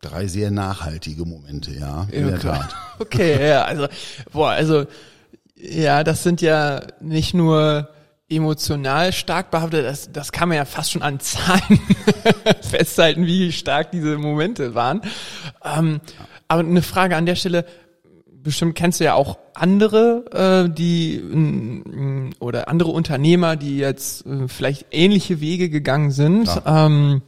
[0.01, 2.75] drei sehr nachhaltige Momente, ja, in ja, der Tat.
[2.99, 3.87] Okay, ja, also,
[4.31, 4.85] boah, also,
[5.57, 7.89] Ja, das sind ja nicht nur
[8.29, 11.79] emotional stark behaftet, das, das kann man ja fast schon an Zahlen
[12.61, 15.01] festhalten, wie stark diese Momente waren.
[15.63, 16.01] Ähm,
[16.47, 17.65] aber eine Frage an der Stelle,
[18.31, 21.21] bestimmt kennst du ja auch andere, äh, die
[22.39, 26.49] oder andere Unternehmer, die jetzt äh, vielleicht ähnliche Wege gegangen sind.
[26.65, 27.21] Ähm,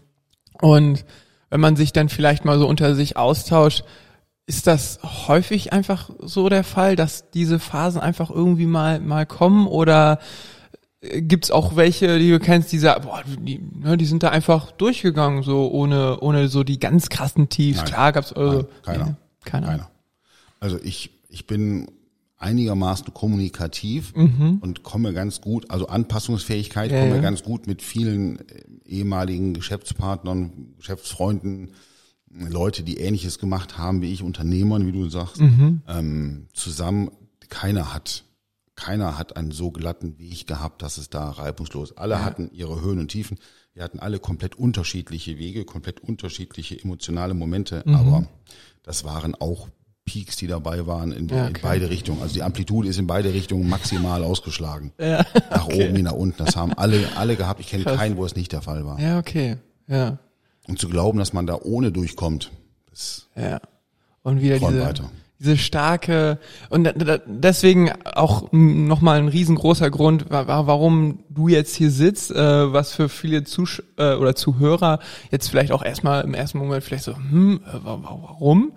[0.62, 1.06] und
[1.50, 3.84] wenn man sich dann vielleicht mal so unter sich austauscht,
[4.48, 9.68] ist das häufig einfach so der Fall, dass diese Phasen einfach irgendwie mal mal kommen
[9.68, 10.20] oder
[11.02, 14.72] gibt's auch welche, die du kennst, die sagen, boah, die, ne, die sind da einfach
[14.72, 17.78] durchgegangen, so ohne, ohne so die ganz krassen Tiefs.
[17.80, 17.88] Nein.
[17.88, 19.06] Klar gab's also, Nein, keiner.
[19.06, 19.68] Nee, keiner.
[19.68, 19.92] Keiner.
[20.60, 21.92] Also ich, ich bin
[22.40, 24.58] einigermaßen kommunikativ Mhm.
[24.62, 27.22] und komme ganz gut, also Anpassungsfähigkeit, Ja, komme ja.
[27.22, 28.44] ganz gut mit vielen äh,
[28.86, 31.72] ehemaligen Geschäftspartnern, Geschäftsfreunden,
[32.30, 35.82] Leute, die Ähnliches gemacht haben wie ich, Unternehmern, wie du sagst, Mhm.
[35.88, 37.10] ähm, zusammen.
[37.50, 38.24] Keiner hat,
[38.78, 41.98] keiner hat einen so glatten Weg gehabt, dass es da reibungslos.
[41.98, 43.38] Alle hatten ihre Höhen und Tiefen.
[43.74, 47.96] Wir hatten alle komplett unterschiedliche Wege, komplett unterschiedliche emotionale Momente, Mhm.
[47.96, 48.28] aber
[48.84, 49.68] das waren auch
[50.06, 51.60] Peaks, die dabei waren in, Ja, in okay.
[51.62, 52.22] beide Richtungen.
[52.22, 54.94] Also die Amplitude ist in beide Richtungen maximal ausgeschlagen.
[54.98, 56.38] Ja, Nach oben wie nach unten.
[56.46, 57.60] Das haben alle, alle gehabt.
[57.60, 58.98] Ich kenne keinen, wo es nicht der Fall war.
[59.02, 59.58] ja, okay.
[59.88, 60.18] Ja,
[60.68, 62.52] Und zu glauben, dass man da ohne durchkommt,
[62.90, 63.60] das ja.
[64.24, 65.10] Und wieder diese, weiter.
[65.40, 66.40] Diese starke
[66.72, 66.92] und
[67.28, 72.94] deswegen auch nochmal ein riesengroßer Grund, wa- wa- warum du jetzt hier sitzt, äh, was
[72.94, 74.98] für viele Zusch äh, oder Zuhörer
[75.30, 78.72] jetzt vielleicht auch erstmal im ersten Moment vielleicht so, hm, äh, wa- wa- warum?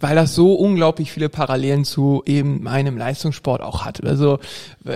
[0.00, 4.04] Weil das so unglaublich viele Parallelen zu eben meinem Leistungssport auch hat.
[4.04, 4.38] Also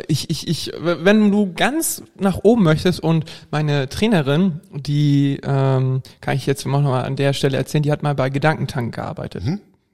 [0.06, 6.36] ich, ich, ich, wenn du ganz nach oben möchtest und meine Trainerin, die ähm, kann
[6.36, 9.42] ich jetzt noch mal an der Stelle erzählen, die hat mal bei Gedankentank gearbeitet.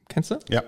[0.08, 0.36] Kennst du?
[0.50, 0.62] Ja.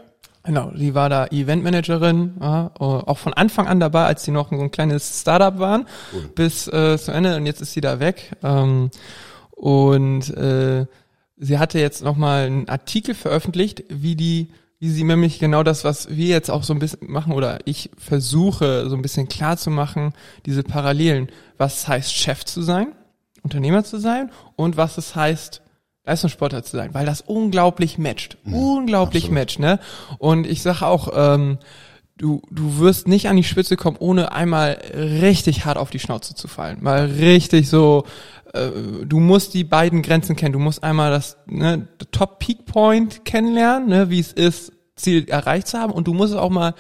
[0.49, 4.49] Genau, die war da Eventmanagerin, ja, äh, auch von Anfang an dabei, als sie noch
[4.49, 5.87] so ein kleines Startup waren,
[6.35, 7.37] bis äh, zu Ende.
[7.37, 8.35] Und jetzt ist sie da weg.
[8.43, 8.91] Ähm,
[9.51, 10.87] und äh,
[11.37, 16.09] sie hatte jetzt nochmal einen Artikel veröffentlicht, wie die, wie sie nämlich genau das, was
[16.17, 19.69] wir jetzt auch so ein bisschen machen, oder ich versuche so ein bisschen klar zu
[19.69, 20.15] machen,
[20.47, 21.29] diese Parallelen,
[21.59, 22.95] was es heißt, Chef zu sein,
[23.43, 25.61] Unternehmer zu sein und was es heißt,
[26.09, 28.39] Leistungssportler zu sein, weil das unglaublich matcht.
[28.45, 29.41] unglaublich absolut.
[29.41, 29.79] matcht, ne?
[30.19, 31.59] Und ich sage auch, ähm,
[32.17, 36.35] du, du wirst nicht an die Spitze kommen, ohne einmal richtig hart auf die Schnauze
[36.35, 36.79] zu fallen.
[36.81, 38.05] Mal richtig so,
[38.53, 38.71] äh,
[39.05, 40.53] du musst die beiden Grenzen kennen.
[40.53, 45.69] Du musst einmal das ne, Top Peak Point kennenlernen, ne, wie es ist, Ziel erreicht
[45.69, 45.93] zu haben.
[45.93, 46.75] Und du musst es auch mal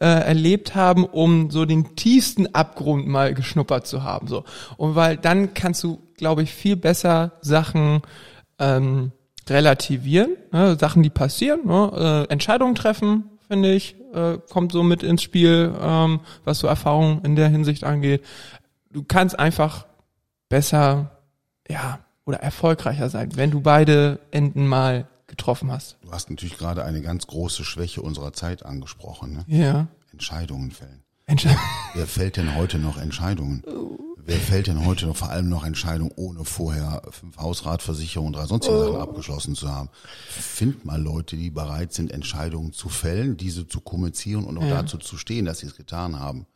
[0.00, 4.26] äh, erlebt haben, um so den tiefsten Abgrund mal geschnuppert zu haben.
[4.26, 4.44] So.
[4.76, 8.02] Und weil dann kannst du, glaube ich, viel besser Sachen
[8.60, 9.12] ähm,
[9.48, 15.02] relativieren, ne, Sachen, die passieren, ne, äh, Entscheidungen treffen, finde ich, äh, kommt so mit
[15.02, 18.24] ins Spiel, ähm, was so Erfahrungen in der Hinsicht angeht.
[18.92, 19.86] Du kannst einfach
[20.48, 21.10] besser,
[21.68, 25.96] ja, oder erfolgreicher sein, wenn du beide Enden mal getroffen hast.
[26.02, 29.32] Du hast natürlich gerade eine ganz große Schwäche unserer Zeit angesprochen.
[29.32, 29.44] Ne?
[29.46, 29.88] Ja.
[30.12, 31.02] Entscheidungen fällen.
[31.26, 31.56] Entscheid
[31.94, 33.62] Wer fällt denn heute noch Entscheidungen?
[34.30, 38.78] Wer fällt denn heute noch vor allem noch Entscheidungen, ohne vorher fünf Hausratversicherungen, drei sonstige
[38.78, 39.88] Sachen abgeschlossen zu haben?
[40.28, 44.98] Find mal Leute, die bereit sind, Entscheidungen zu fällen, diese zu kommunizieren und auch dazu
[44.98, 46.46] zu stehen, dass sie es getan haben.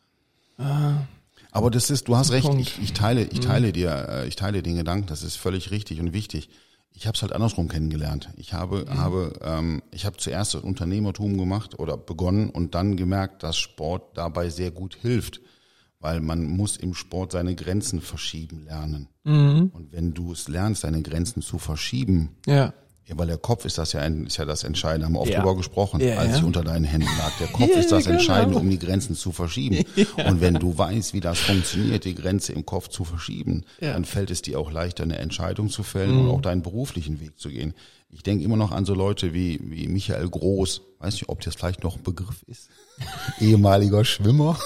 [1.50, 4.62] Aber das ist, du hast recht, ich, ich teile, ich teile dir, äh, ich teile
[4.62, 6.50] den Gedanken, das ist völlig richtig und wichtig.
[6.92, 8.28] Ich habe es halt andersrum kennengelernt.
[8.36, 13.42] Ich habe, habe, ähm, ich habe zuerst das Unternehmertum gemacht oder begonnen und dann gemerkt,
[13.42, 15.40] dass Sport dabei sehr gut hilft,
[16.04, 19.08] weil man muss im Sport seine Grenzen verschieben lernen.
[19.24, 19.70] Mhm.
[19.72, 22.74] Und wenn du es lernst, deine Grenzen zu verschieben, ja.
[23.06, 25.30] ja, weil der Kopf ist das ja, ein, ist ja das Entscheidende, haben wir oft
[25.30, 25.38] Ja.
[25.40, 26.36] drüber gesprochen, Ja, als ja.
[26.36, 27.32] ich unter deinen Händen lag.
[27.40, 28.18] Der Kopf ist das genau.
[28.18, 29.82] Entscheidende, um die Grenzen zu verschieben.
[30.28, 33.64] Und wenn du weißt, wie das funktioniert, die Grenze im Kopf zu verschieben.
[33.80, 33.86] Mhm.
[33.86, 37.38] dann fällt es dir auch leichter, eine Entscheidung zu fällen und auch deinen beruflichen Weg
[37.38, 37.72] zu gehen.
[38.14, 40.80] Ich denke immer noch an so Leute wie, wie Michael Groß.
[41.00, 42.68] Weiß nicht, ob das vielleicht noch ein Begriff ist.
[43.40, 44.56] Ehemaliger Schwimmer.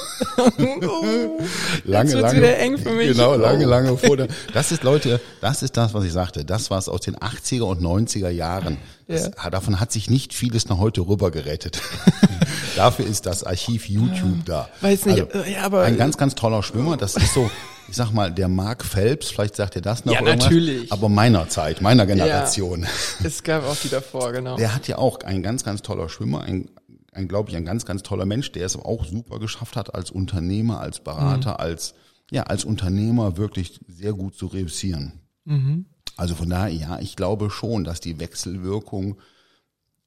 [1.85, 2.37] lange, wird's lange.
[2.37, 3.09] wieder eng für mich.
[3.13, 3.71] Genau, lange, Oh.
[3.71, 6.45] lange vor der, Das ist Leute, das ist das, was ich sagte.
[6.45, 8.77] Das war es aus den 80er und 90er Jahren.
[9.07, 11.81] Das, Davon hat sich nicht vieles nach heute rüber gerettet.
[12.77, 14.69] Dafür ist das Archiv YouTube da.
[14.83, 16.97] Weiß nicht, Also, äh, ja, aber- ein ganz, ganz toller Schwimmer.
[16.97, 17.51] Das ist so,
[17.89, 20.93] ich sag mal, der Mark Phelps, vielleicht sagt ihr das noch Ja, natürlich.
[20.93, 22.87] Aber meiner Zeit, meiner Generation.
[23.25, 24.57] Es gab auch die davor, genau.
[24.57, 26.71] Der hat ja auch ein ganz, ganz toller Schwimmer, ein,
[27.13, 30.11] ein glaube ich, ein ganz, ganz toller Mensch, der es auch super geschafft hat, als
[30.11, 31.57] Unternehmer, als Berater, Mhm.
[31.57, 31.95] als,
[32.31, 35.21] ja, als Unternehmer wirklich sehr gut zu reüssieren.
[35.45, 35.87] Mhm.
[36.17, 39.17] Also von daher, ja, ich glaube schon, dass die Wechselwirkung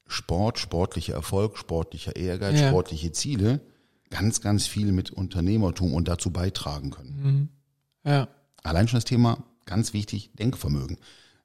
[0.08, 2.68] Sport, sportlicher Erfolg, sportlicher Ehrgeiz, Ja.
[2.68, 3.62] sportliche Ziele
[4.10, 7.22] ganz, ganz viel mit Unternehmertum und dazu beitragen können.
[7.24, 7.50] Mhm.
[8.04, 8.28] Ja.
[8.64, 10.97] Allein schon das Thema, ganz wichtig, Denkvermögen.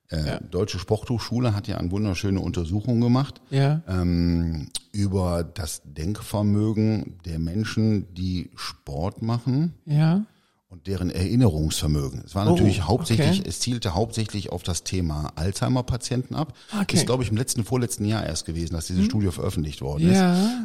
[0.09, 0.41] Äh, ja.
[0.41, 3.83] Deutsche Sporthochschule hat ja eine wunderschöne Untersuchung gemacht ja.
[3.89, 9.75] ähm, über das Denkvermögen der Menschen, die Sport machen.
[9.85, 10.25] Ja
[10.69, 12.23] und deren Erinnerungsvermögen.
[12.27, 13.49] Es war oh, natürlich hauptsächlich, okay.
[13.49, 16.55] es zielte hauptsächlich auf das Thema Alzheimer-Patienten ab.
[16.81, 16.97] Okay.
[16.97, 19.07] Ist, glaube ich, im letzten, vorletzten Jahr erst gewesen, dass diese hm.
[19.07, 20.21] Studie veröffentlicht worden ist.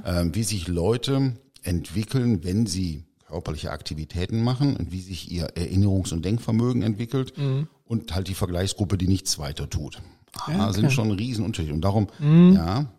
[0.06, 6.14] Ähm, wie sich Leute entwickeln, wenn sie körperliche Aktivitäten machen und wie sich ihr Erinnerungs-
[6.14, 7.68] und Denkvermögen entwickelt mhm.
[7.86, 10.02] und halt die Vergleichsgruppe, die nichts weiter tut.
[10.34, 10.82] Ah, ja, okay.
[10.82, 11.74] sind schon Riesenunterschiede.
[11.74, 12.54] Und darum, mhm.
[12.56, 12.92] ja,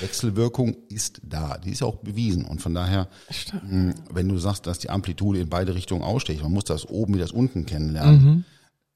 [0.00, 2.44] Wechselwirkung ist da, die ist auch bewiesen.
[2.44, 3.08] Und von daher,
[3.52, 6.86] mh, hm, wenn du sagst, dass die Amplitude in beide Richtungen aussteht, man muss das
[6.86, 8.24] oben wie das unten kennenlernen.
[8.24, 8.44] Mhm.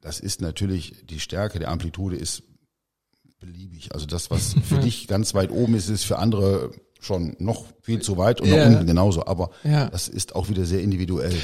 [0.01, 2.43] Das ist natürlich, die Stärke der Amplitude ist
[3.41, 3.95] beliebig.
[3.95, 6.71] Also das, was für dich ganz weit oben ist, ist für andere
[7.05, 8.57] schon noch viel zu weit und ja.
[8.57, 9.27] nach unten genauso.
[9.27, 9.89] Aber ja.
[9.89, 11.35] das ist auch wieder sehr individuell.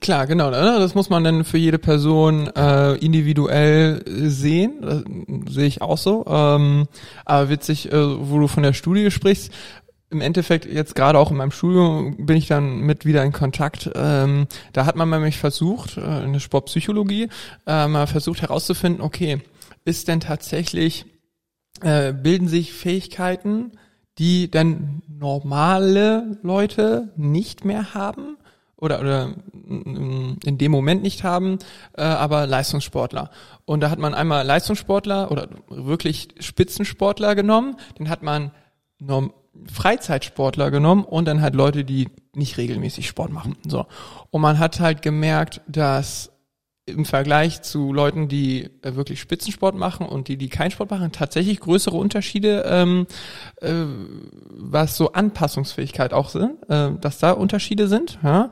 [0.00, 0.50] Klar, genau.
[0.50, 0.76] Ne?
[0.78, 4.80] Das muss man dann für jede Person äh, individuell sehen.
[4.82, 6.24] Das sehe ich auch so.
[6.26, 6.86] Ähm,
[7.24, 9.50] aber witzig, äh, wo du von der Studie sprichst,
[10.10, 13.90] im Endeffekt jetzt gerade auch in meinem Studium bin ich dann mit wieder in Kontakt.
[13.94, 17.28] Ähm, da hat man nämlich versucht, äh, in der Sportpsychologie,
[17.66, 19.40] äh, mal versucht herauszufinden, okay,
[19.84, 21.06] ist denn tatsächlich,
[21.82, 23.72] äh, bilden sich Fähigkeiten,
[24.18, 28.36] die dann normale Leute nicht mehr haben
[28.76, 31.58] oder, oder in dem Moment nicht haben,
[31.96, 33.30] äh, aber Leistungssportler.
[33.64, 38.52] Und da hat man einmal Leistungssportler oder wirklich Spitzensportler genommen, dann hat man
[39.72, 43.56] Freizeitsportler genommen und dann halt Leute, die nicht regelmäßig Sport machen.
[43.66, 43.86] So.
[44.30, 46.32] Und man hat halt gemerkt, dass
[46.86, 51.10] im Vergleich zu Leuten, die äh, wirklich Spitzensport machen und die, die keinen Sport machen,
[51.10, 53.06] tatsächlich größere Unterschiede, ähm,
[53.60, 53.72] äh,
[54.48, 58.20] was so Anpassungsfähigkeit auch sind, äh, dass da Unterschiede sind.
[58.22, 58.50] Ja?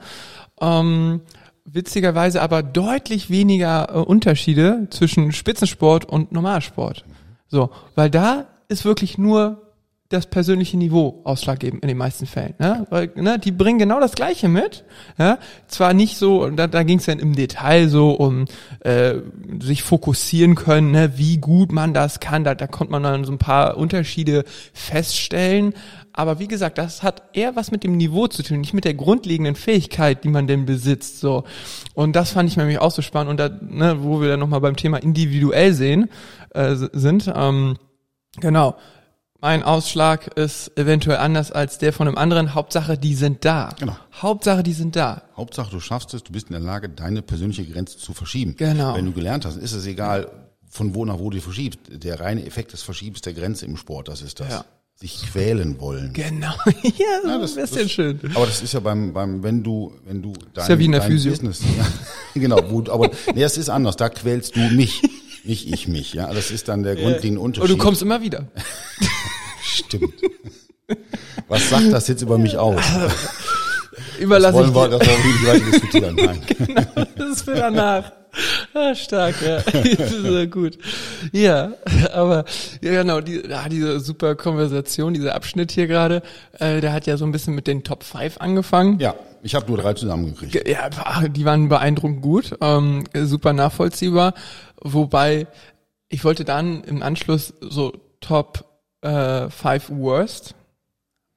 [0.61, 1.21] Ähm,
[1.65, 7.05] witzigerweise aber deutlich weniger äh, Unterschiede zwischen Spitzensport und Normalsport.
[7.47, 9.64] So, weil da ist wirklich nur
[10.15, 12.55] das persönliche Niveau ausschlaggebend in den meisten Fällen.
[12.59, 12.87] Ne?
[12.91, 14.85] Weil, ne, die bringen genau das Gleiche mit.
[15.19, 15.39] Ja?
[15.69, 18.47] Zwar nicht so, da, da ging es dann im Detail so um
[18.81, 19.17] äh,
[19.61, 22.45] sich fokussieren können, ne, wie gut man das kann.
[22.45, 25.75] Da, da konnte man dann so ein paar Unterschiede feststellen.
[26.13, 28.95] Aber wie gesagt, das hat eher was mit dem Niveau zu tun, nicht mit der
[28.95, 31.19] grundlegenden Fähigkeit, die man denn besitzt.
[31.19, 31.45] So
[31.95, 33.31] und das fand ich nämlich auch so spannend.
[33.31, 36.09] Und da, ne, wo wir dann nochmal beim Thema individuell sehen
[36.51, 37.33] äh, sind.
[37.35, 37.77] Ähm,
[38.41, 38.77] genau
[39.45, 42.55] mein Ausschlag ist eventuell anders als der von einem anderen.
[42.55, 43.75] Hauptsache, die sind da.
[43.79, 43.95] Genau.
[44.15, 45.21] Hauptsache, die sind da.
[45.37, 48.55] Hauptsache, du schaffst es, du bist in der Lage, deine persönliche Grenze zu verschieben.
[48.57, 48.97] Genau.
[48.97, 50.31] Wenn du gelernt hast, ist es egal,
[50.71, 51.79] von wo nach wo du verschiebst.
[51.91, 54.49] Der reine Effekt des Verschiebens der Grenze im Sport, das ist das.
[54.49, 54.65] Ja.
[54.95, 56.15] Sich quälen wollen.
[56.15, 56.55] Genau.
[56.83, 58.21] ja, ja das ist ja schön.
[58.35, 60.93] Aber das ist ja beim, beim, wenn du, wenn du dein, ist ja wie in
[60.93, 61.33] der Physio.
[61.33, 61.85] Business, ja,
[62.41, 63.97] genau, wo, aber, nee, es ist anders.
[63.97, 65.03] Da quälst du mich.
[65.47, 66.33] Nicht ich mich, ja.
[66.33, 67.71] Das ist dann der grundlegende Unterschied.
[67.71, 68.49] Und du kommst immer wieder.
[69.75, 70.15] Stimmt.
[71.49, 72.81] Was sagt das jetzt über mich aus?
[74.19, 76.17] Überlasse das wollen wir, das wollen wir nicht diskutieren.
[76.17, 76.41] Nein.
[76.47, 78.13] Genau, das ist für danach.
[78.73, 79.59] Ah, stark, ja.
[79.61, 80.79] Das ist ja gut.
[81.33, 81.73] Ja,
[82.13, 82.45] aber
[82.81, 86.23] ja, genau, die, ah, diese super Konversation, dieser Abschnitt hier gerade,
[86.59, 88.99] äh, der hat ja so ein bisschen mit den Top 5 angefangen.
[88.99, 90.69] Ja, ich habe nur drei zusammengekriegt.
[90.69, 90.89] Ja,
[91.29, 94.35] die waren beeindruckend gut, ähm, super nachvollziehbar.
[94.81, 95.47] Wobei
[96.09, 98.65] ich wollte dann im Anschluss so Top
[99.05, 100.55] äh, Five Worst.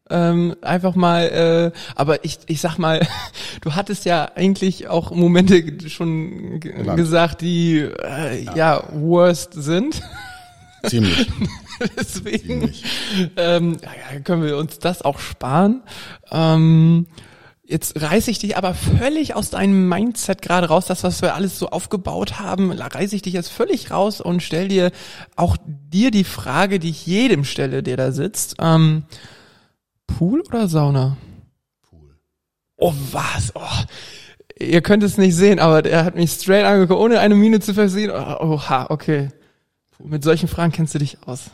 [0.09, 3.05] Ähm, einfach mal, äh, aber ich, ich sag mal,
[3.61, 8.55] du hattest ja eigentlich auch Momente schon gesagt, die äh, ja.
[8.55, 10.01] ja worst sind.
[10.86, 11.30] Ziemlich.
[11.97, 12.84] Deswegen Ziemlich.
[13.36, 15.84] Ähm, ja, können wir uns das auch sparen.
[16.32, 17.07] Ähm,
[17.70, 21.59] Jetzt reiße ich dich aber völlig aus deinem Mindset gerade raus, das, was wir alles
[21.59, 24.91] so aufgebaut haben, reiße ich dich jetzt völlig raus und stell dir
[25.36, 28.55] auch dir die Frage, die ich jedem stelle, der da sitzt.
[28.59, 29.03] Ähm,
[30.07, 31.18] Pool oder Sauna?
[31.89, 32.15] Pool.
[32.78, 33.51] Oh, was?
[33.53, 33.84] Oh.
[34.57, 37.74] Ihr könnt es nicht sehen, aber er hat mich straight angeguckt, ohne eine Miene zu
[37.74, 38.11] versehen.
[38.11, 39.28] Oh, oha, okay.
[40.01, 41.51] Mit solchen Fragen kennst du dich aus.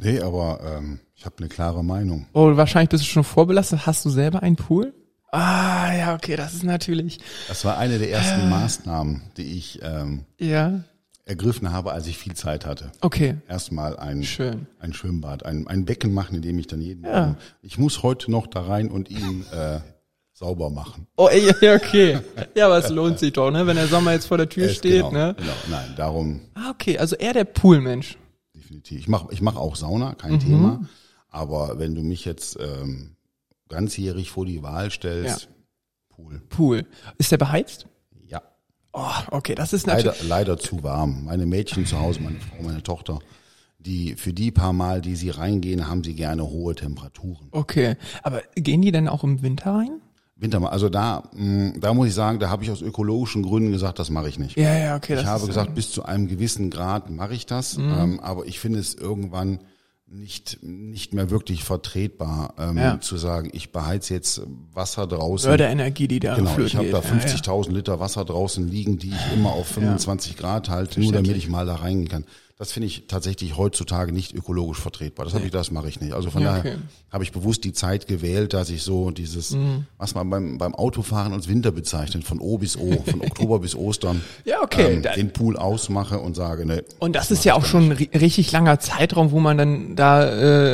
[0.00, 2.26] Nee, aber ähm, ich habe eine klare Meinung.
[2.32, 3.86] Oh, wahrscheinlich bist du schon vorbelastet.
[3.86, 4.94] Hast du selber einen Pool?
[5.30, 7.20] Ah, ja, okay, das ist natürlich.
[7.48, 10.80] Das war eine der ersten äh, Maßnahmen, die ich ähm, ja.
[11.26, 12.90] ergriffen habe, als ich viel Zeit hatte.
[13.02, 13.36] Okay.
[13.46, 14.66] Erstmal ein, Schön.
[14.78, 17.36] ein Schwimmbad, ein, ein Becken machen, in dem ich dann jeden ja.
[17.60, 19.80] Ich muss heute noch da rein und ihn äh,
[20.32, 21.06] sauber machen.
[21.16, 22.20] Oh, ja, okay.
[22.54, 23.66] Ja, aber es lohnt sich doch, ne?
[23.66, 25.34] Wenn der Sommer jetzt vor der Tür es steht, genau, ne?
[25.36, 26.40] Genau, nein, darum.
[26.54, 28.16] Ah, okay, also eher der Poolmensch.
[28.54, 28.98] Definitiv.
[29.00, 30.40] Ich mache ich mach auch Sauna, kein mhm.
[30.40, 30.80] Thema.
[31.28, 33.16] Aber wenn du mich jetzt ähm,
[33.68, 35.48] ganzjährig vor die Wahl stellst,
[36.08, 36.42] Pool.
[36.48, 36.86] Pool.
[37.18, 37.86] Ist der beheizt?
[38.26, 38.42] Ja.
[38.92, 40.22] Oh, okay, das ist natürlich.
[40.22, 41.24] Leider, leider zu warm.
[41.24, 43.20] Meine Mädchen zu Hause, meine Frau, meine Tochter,
[43.78, 47.48] die für die paar Mal, die sie reingehen, haben sie gerne hohe Temperaturen.
[47.52, 50.00] Okay, aber gehen die denn auch im Winter rein?
[50.40, 53.98] Winter, also da, mh, da muss ich sagen, da habe ich aus ökologischen Gründen gesagt,
[53.98, 54.56] das mache ich nicht.
[54.56, 55.18] Ja, ja, okay.
[55.18, 58.78] Ich habe gesagt, bis zu einem gewissen Grad mache ich das, ähm, aber ich finde
[58.78, 59.60] es irgendwann
[60.10, 63.00] nicht nicht mehr wirklich vertretbar ähm, Ja.
[63.00, 64.42] zu sagen, ich beheiz jetzt
[64.72, 65.50] Wasser draußen.
[65.50, 67.10] Förderenergie, die da Genau, ich habe da Ja, ja.
[67.10, 71.48] 50.000 Liter Wasser draußen liegen, die ich immer auf 25 Grad halte, nur damit ich
[71.48, 72.24] mal da reingehen kann.
[72.60, 75.24] Das finde ich tatsächlich heutzutage nicht ökologisch vertretbar.
[75.24, 76.12] Das habe ich, das mache ich nicht.
[76.12, 76.82] Also von Ja, daher okay.
[77.12, 79.86] habe ich bewusst die Zeit gewählt, dass ich so dieses, Mhm.
[79.96, 83.76] was man beim, beim Autofahren als Winter bezeichnet, von O bis O, von Oktober bis
[83.76, 84.94] Ostern, Ja, okay.
[84.94, 86.82] ähm, den Pool ausmache und sage, ne.
[86.98, 90.24] Und das ist ja auch schon ein ri- richtig langer Zeitraum, wo man dann da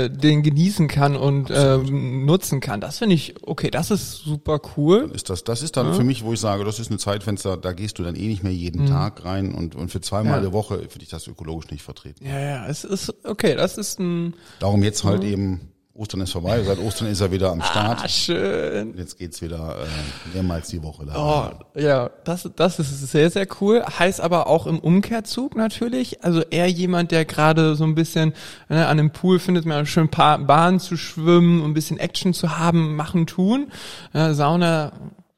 [0.05, 2.80] äh, den genießen kann und äh, nutzen kann.
[2.80, 5.11] Das finde ich, okay, das ist super cool.
[5.14, 7.72] ist das, das ist dann für mich, wo ich sage, das ist ein Zeitfenster, da
[7.74, 10.45] gehst du dann eh nicht mehr jeden Tag rein und, und für zweimal Mhm.
[10.45, 10.49] Ja.
[10.49, 12.27] die Woche finde ich das ökologisch nicht vertreten.
[12.27, 16.61] Ja, ja, es ist, okay, das ist ein, Darum jetzt halt eben, Ostern ist vorbei,
[16.64, 18.01] seit Ostern ist er wieder am Start.
[18.03, 18.97] ah, schön.
[18.99, 21.14] Jetzt geht's wieder äh, mehrmals die Woche da.
[21.16, 23.85] Oh, ja, das, das ist sehr, sehr cool.
[23.85, 26.25] Heißt aber auch im Umkehrzug natürlich.
[26.25, 28.35] Also eher jemand, der gerade so ein bisschen
[28.68, 32.35] ne, an dem Pool findet, man schön ein paar Bahnen zu schwimmen, ein bisschen Action
[32.35, 33.70] zu haben, machen, tun.
[34.12, 34.93] Ja, Sauna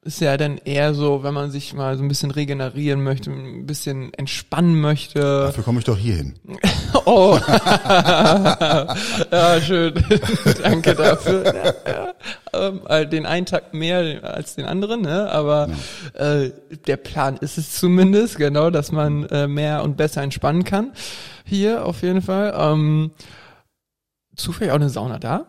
[0.06, 3.66] ist ja dann eher so, wenn man sich mal so ein bisschen regenerieren möchte, ein
[3.66, 5.20] bisschen entspannen möchte.
[5.20, 6.34] Dafür komme ich doch hier hin.
[7.04, 8.96] Oh, ja,
[9.60, 9.92] schön.
[10.62, 11.44] Danke dafür.
[11.44, 12.14] Ja, ja.
[12.52, 15.30] Ähm, äh, den einen Tag mehr als den anderen, ne?
[15.30, 15.68] aber
[16.14, 16.50] äh,
[16.86, 20.92] der Plan ist es zumindest, genau, dass man äh, mehr und besser entspannen kann.
[21.44, 22.54] Hier auf jeden Fall.
[22.58, 23.12] Ähm,
[24.34, 25.46] zufällig auch eine Sauna da?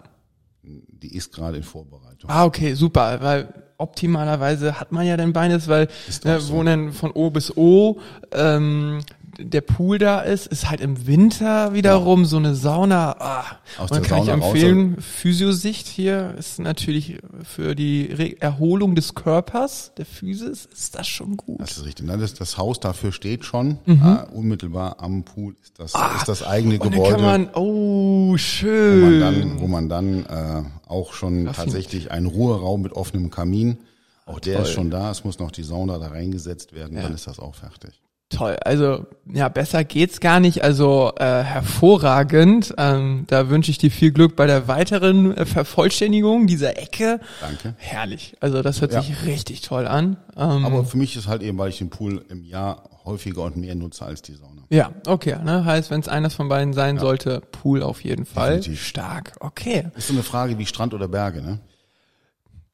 [0.61, 2.29] Die ist gerade in Vorbereitung.
[2.29, 5.87] Ah, okay, super, weil optimalerweise hat man ja dann beides, weil
[6.25, 6.53] auch so.
[6.53, 7.99] wo dann von O bis O
[8.31, 8.99] ähm,
[9.39, 13.15] der Pool da ist, ist halt im Winter wiederum so eine Sauna.
[13.19, 13.43] Ah,
[13.77, 18.41] Aus man der kann ich Sauna raus- empfehlen, Physiosicht hier ist natürlich für die Re
[18.41, 21.59] Erholung des Körpers, der Physis, ist das schon gut.
[21.61, 22.07] Das ist richtig.
[22.07, 23.77] Das, das Haus dafür steht schon.
[23.85, 24.01] Mhm.
[24.31, 27.11] Äh, unmittelbar am Pool ist das, ist das eigene Ah, Gebäude.
[27.11, 29.19] kann man, oh, wo man schön.
[29.19, 33.77] dann, wo man dann äh, auch schon tatsächlich einen Ruheraum mit offenem Kamin.
[34.25, 34.73] Auch der ist toll.
[34.73, 35.09] schon da.
[35.11, 36.97] Es muss noch die Sauna da reingesetzt werden.
[36.97, 38.01] Dann ist das auch fertig.
[38.29, 40.61] Toll, also ja, besser geht's gar nicht.
[40.61, 42.73] Also äh, hervorragend.
[42.77, 47.21] Ähm, da wünsche ich dir viel Glück bei der weiteren äh, Vervollständigung dieser Ecke.
[47.39, 47.75] Danke.
[47.77, 48.35] Herrlich.
[48.41, 49.01] Also das hört Ja.
[49.01, 50.17] sich richtig toll an.
[50.35, 53.55] Ähm, Aber für mich ist halt eben, weil ich den Pool im Jahr häufiger und
[53.55, 54.63] mehr nutze als die Sauna.
[54.69, 55.37] ja, okay.
[55.41, 55.63] Ne?
[55.63, 58.57] Heißt, wenn es eines von beiden sein sollte, Pool auf jeden Fall.
[58.57, 58.83] Definitiv.
[58.85, 59.31] Stark.
[59.39, 59.85] Okay.
[59.95, 61.59] Ist so eine Frage wie Strand oder Berge, ne?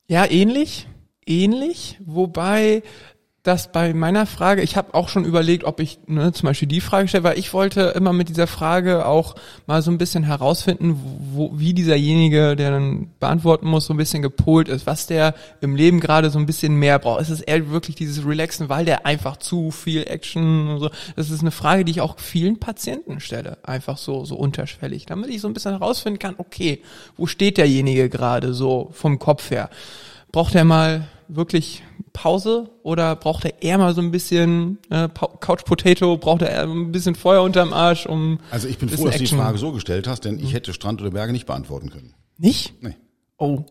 [0.08, 0.88] Ja, ähnlich,
[1.28, 2.82] ähnlich, wobei
[3.44, 6.80] das bei meiner Frage, ich habe auch schon überlegt, ob ich ne, zum Beispiel die
[6.80, 9.36] Frage stelle, weil ich wollte immer mit dieser Frage auch
[9.68, 10.98] mal so ein bisschen herausfinden,
[11.34, 15.76] wo, wie dieserjenige, der dann beantworten muss, so ein bisschen gepolt ist, was der im
[15.76, 17.22] Leben gerade so ein bisschen mehr braucht.
[17.22, 20.90] Ist es eher wirklich dieses Relaxen, weil der einfach zu viel Action und so.
[21.18, 25.30] Das ist eine Frage, die ich auch vielen Patienten stelle, einfach so so unterschwellig, damit
[25.30, 26.82] ich so ein bisschen herausfinden kann, okay,
[27.18, 29.70] wo steht derjenige gerade so vom Kopf her?
[30.34, 35.08] Braucht er mal wirklich Pause oder braucht er eher mal so ein bisschen äh,
[35.40, 36.18] Couch Potato?
[36.18, 38.06] Braucht er eher ein bisschen Feuer unterm Arsch?
[38.08, 39.40] Um Also ich bin froh, dass du die Mhm.
[39.40, 42.16] Frage so gestellt hast, denn ich hätte Strand oder Berge nicht beantworten können.
[42.40, 42.74] Nicht?
[42.82, 42.96] Nee.
[43.38, 43.64] Oh.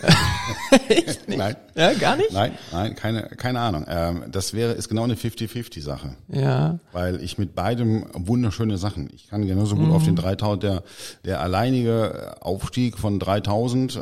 [1.26, 1.56] Nein.
[1.74, 2.32] Ja, gar nicht?
[2.32, 3.84] Nein, nein, keine, keine Ahnung.
[3.88, 6.14] Ähm, das wäre, ist genau eine 50-50-Sache.
[6.28, 6.78] Ja.
[6.92, 9.08] Weil ich mit beidem wunderschöne Sachen.
[9.14, 9.92] Ich kann genauso gut Mhm.
[9.92, 10.82] auf den 3000, der,
[11.24, 14.00] der alleinige Aufstieg von 3000, äh,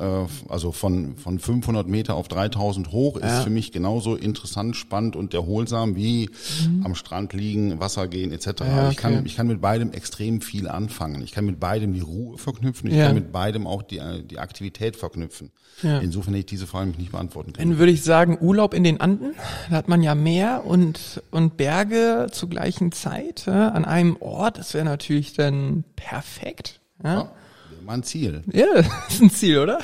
[0.48, 5.34] also von, von 500 Meter auf 3000 hoch, ist für mich genauso interessant, spannend und
[5.34, 6.30] erholsam wie
[6.84, 8.46] am Strand liegen, Wasser gehen, etc.
[8.60, 8.66] Mhm.
[8.66, 9.22] Ja, ich, kann, okay.
[9.26, 11.22] ich kann mit beidem extrem viel anfangen.
[11.22, 13.06] Ich kann mit beidem die Ruhe verknüpfen, ich Ja.
[13.06, 15.50] kann mit beidem auch die, äh, die Aktivität verknüpfen.
[15.82, 15.98] Ja.
[15.98, 17.70] Insofern hätte ich diese Frage nicht beantworten können.
[17.70, 19.34] Dann würde ich sagen, Urlaub in den Anden.
[19.68, 24.56] Da hat man ja Meer und, und Berge zur gleichen Zeit ja, an einem Ort.
[24.58, 26.80] Das wäre natürlich dann perfekt.
[27.04, 27.14] Ja.
[27.14, 27.30] Ja,
[27.84, 28.42] mal ein Ziel.
[28.52, 29.78] ja, das ist ein Ziel, oder?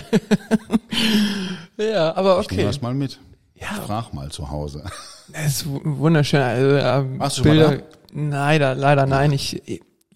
[1.77, 2.67] ja, aber Ich nehme okay.
[2.67, 3.19] das mal mit.
[3.55, 3.69] Ja.
[3.87, 4.85] Frag mal zu Hause.
[5.33, 6.41] Das ist wu- wunderschön.
[6.41, 7.83] Also, äh, Bilder,
[8.15, 9.33] leider, leider nein.
[9.33, 9.63] Ich-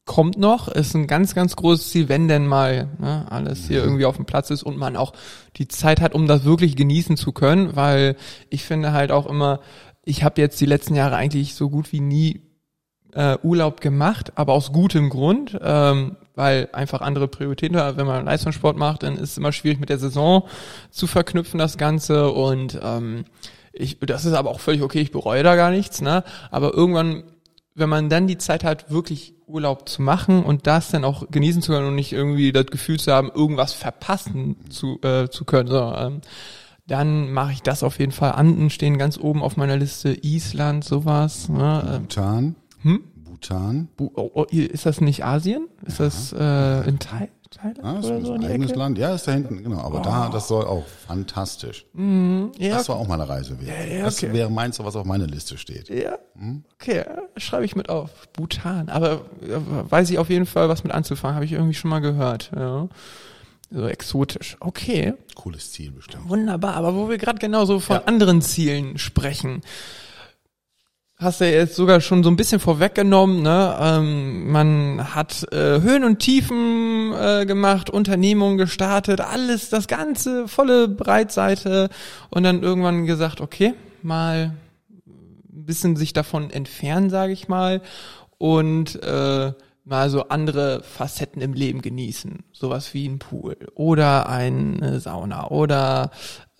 [0.06, 4.06] kommt noch, ist ein ganz, ganz großes Ziel, wenn denn mal ne, alles hier irgendwie
[4.06, 5.12] auf dem Platz ist und man auch
[5.56, 8.16] die Zeit hat, um das wirklich genießen zu können, weil
[8.48, 9.60] ich finde halt auch immer,
[10.04, 12.40] ich habe jetzt die letzten Jahre eigentlich so gut wie nie
[13.12, 18.76] äh, Urlaub gemacht, aber aus gutem Grund, ähm, weil einfach andere Prioritäten, wenn man Leistungssport
[18.76, 20.44] macht, dann ist es immer schwierig mit der Saison
[20.90, 22.30] zu verknüpfen, das Ganze.
[22.30, 23.24] Und ähm,
[23.72, 26.24] ich, das ist aber auch völlig okay, ich bereue da gar nichts, ne?
[26.50, 27.24] Aber irgendwann,
[27.76, 31.62] wenn man dann die Zeit hat, wirklich Urlaub zu machen und das dann auch genießen
[31.62, 35.68] zu können und nicht irgendwie das Gefühl zu haben, irgendwas verpassen zu, äh, zu können.
[35.68, 36.20] So, ähm,
[36.86, 38.32] dann mache ich das auf jeden Fall.
[38.32, 40.16] Anden stehen ganz oben auf meiner Liste.
[40.22, 41.48] Island, sowas.
[41.48, 42.00] Ne?
[42.00, 42.56] Bhutan.
[42.82, 43.04] Hm?
[43.36, 43.88] Bhutan.
[43.96, 45.68] Bu oh, oh, ist das nicht Asien?
[45.84, 46.06] Ist ja.
[46.06, 47.30] das äh, in Thailand?
[47.82, 48.78] Ah, das oder ist so ein eigenes Ecke?
[48.78, 48.98] Land.
[48.98, 49.78] Ja, ist da hinten, genau.
[49.78, 50.02] Aber oh.
[50.02, 51.86] da, das soll auch fantastisch.
[51.92, 53.88] Mm, ja, das war auch mal eine Reise wert.
[53.88, 54.32] Ja, ja, das okay.
[54.32, 55.88] wäre meins, was auf meiner Liste steht.
[55.88, 56.18] Ja.
[56.36, 56.64] Hm?
[56.74, 57.04] Okay,
[57.36, 58.10] schreibe ich mit auf.
[58.32, 58.88] Bhutan.
[58.88, 62.50] Aber weiß ich auf jeden Fall, was mit anzufangen, habe ich irgendwie schon mal gehört.
[62.54, 62.88] Ja.
[63.70, 64.56] So exotisch.
[64.60, 65.14] Okay.
[65.34, 66.28] Cooles Ziel bestimmt.
[66.28, 66.74] Wunderbar.
[66.74, 69.62] Aber wo wir gerade genau so von anderen Zielen sprechen
[71.18, 73.42] hast du jetzt sogar schon so ein bisschen vorweggenommen.
[73.42, 73.76] Ne?
[73.80, 80.88] Ähm, man hat äh, Höhen und Tiefen äh, gemacht, Unternehmungen gestartet, alles, das ganze volle
[80.88, 81.88] Breitseite
[82.30, 84.54] und dann irgendwann gesagt, okay, mal
[85.06, 87.80] ein bisschen sich davon entfernen, sage ich mal,
[88.38, 89.52] und äh,
[89.86, 96.10] mal so andere Facetten im Leben genießen, sowas wie ein Pool oder eine Sauna oder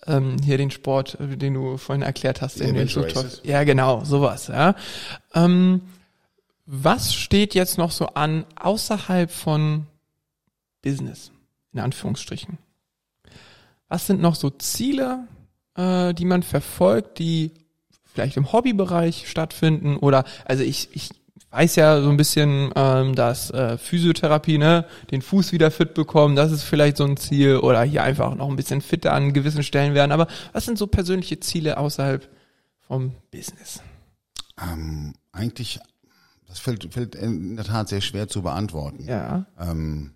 [0.07, 3.31] ähm, hier den Sport, äh, den du vorhin erklärt hast, den du so toll.
[3.43, 4.75] Ja, genau, sowas, ja.
[5.35, 5.83] Ähm,
[6.67, 9.87] was steht jetzt noch so an außerhalb von
[10.83, 11.31] Business,
[11.73, 12.59] in Anführungsstrichen?
[13.89, 15.29] Was sind noch so Ziele,
[15.77, 17.53] äh, die man verfolgt, die
[18.05, 21.11] vielleicht im Hobbybereich stattfinden oder also ich, ich
[21.51, 26.37] weiß ja so ein bisschen, ähm, dass äh, Physiotherapie, ne, den Fuß wieder fit bekommen,
[26.37, 29.63] das ist vielleicht so ein Ziel oder hier einfach noch ein bisschen fitter an gewissen
[29.63, 30.13] Stellen werden.
[30.13, 32.29] Aber was sind so persönliche Ziele außerhalb
[32.87, 33.81] vom Business?
[34.61, 35.81] Ähm, eigentlich,
[36.49, 39.05] das fällt, fällt in der Tat sehr schwer zu beantworten.
[39.07, 39.47] Ja.
[39.59, 40.13] Ähm,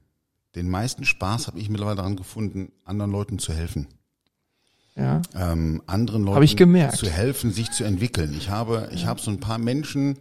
[0.54, 3.86] den meisten Spaß habe ich mittlerweile daran gefunden, anderen Leuten zu helfen.
[4.96, 5.22] Ja.
[5.34, 8.34] Ähm, anderen Leuten zu helfen, sich zu entwickeln.
[8.36, 10.18] Ich habe, ich habe so ein paar Menschen,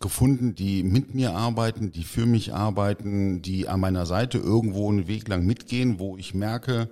[0.00, 5.08] gefunden, die mit mir arbeiten, die für mich arbeiten, die an meiner Seite irgendwo einen
[5.08, 6.90] Weg lang mitgehen, wo ich merke,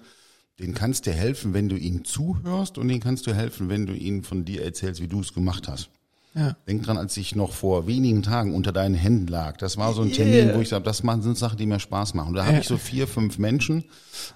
[0.58, 3.92] den kannst dir helfen, wenn du ihnen zuhörst und den kannst du helfen, wenn du
[3.94, 5.90] ihnen von dir erzählst, wie du es gemacht hast.
[6.34, 6.56] Ja.
[6.66, 9.56] Denk dran, als ich noch vor wenigen Tagen unter deinen Händen lag.
[9.56, 10.56] Das war so ein Termin, yeah.
[10.56, 12.30] wo ich sage, das sind Sachen, die mir Spaß machen.
[12.30, 13.84] Und da habe ich so vier, fünf Menschen,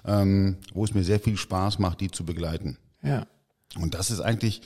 [0.05, 2.77] ähm, wo es mir sehr viel Spaß macht, die zu begleiten.
[3.03, 3.25] Ja.
[3.77, 4.61] Und das ist eigentlich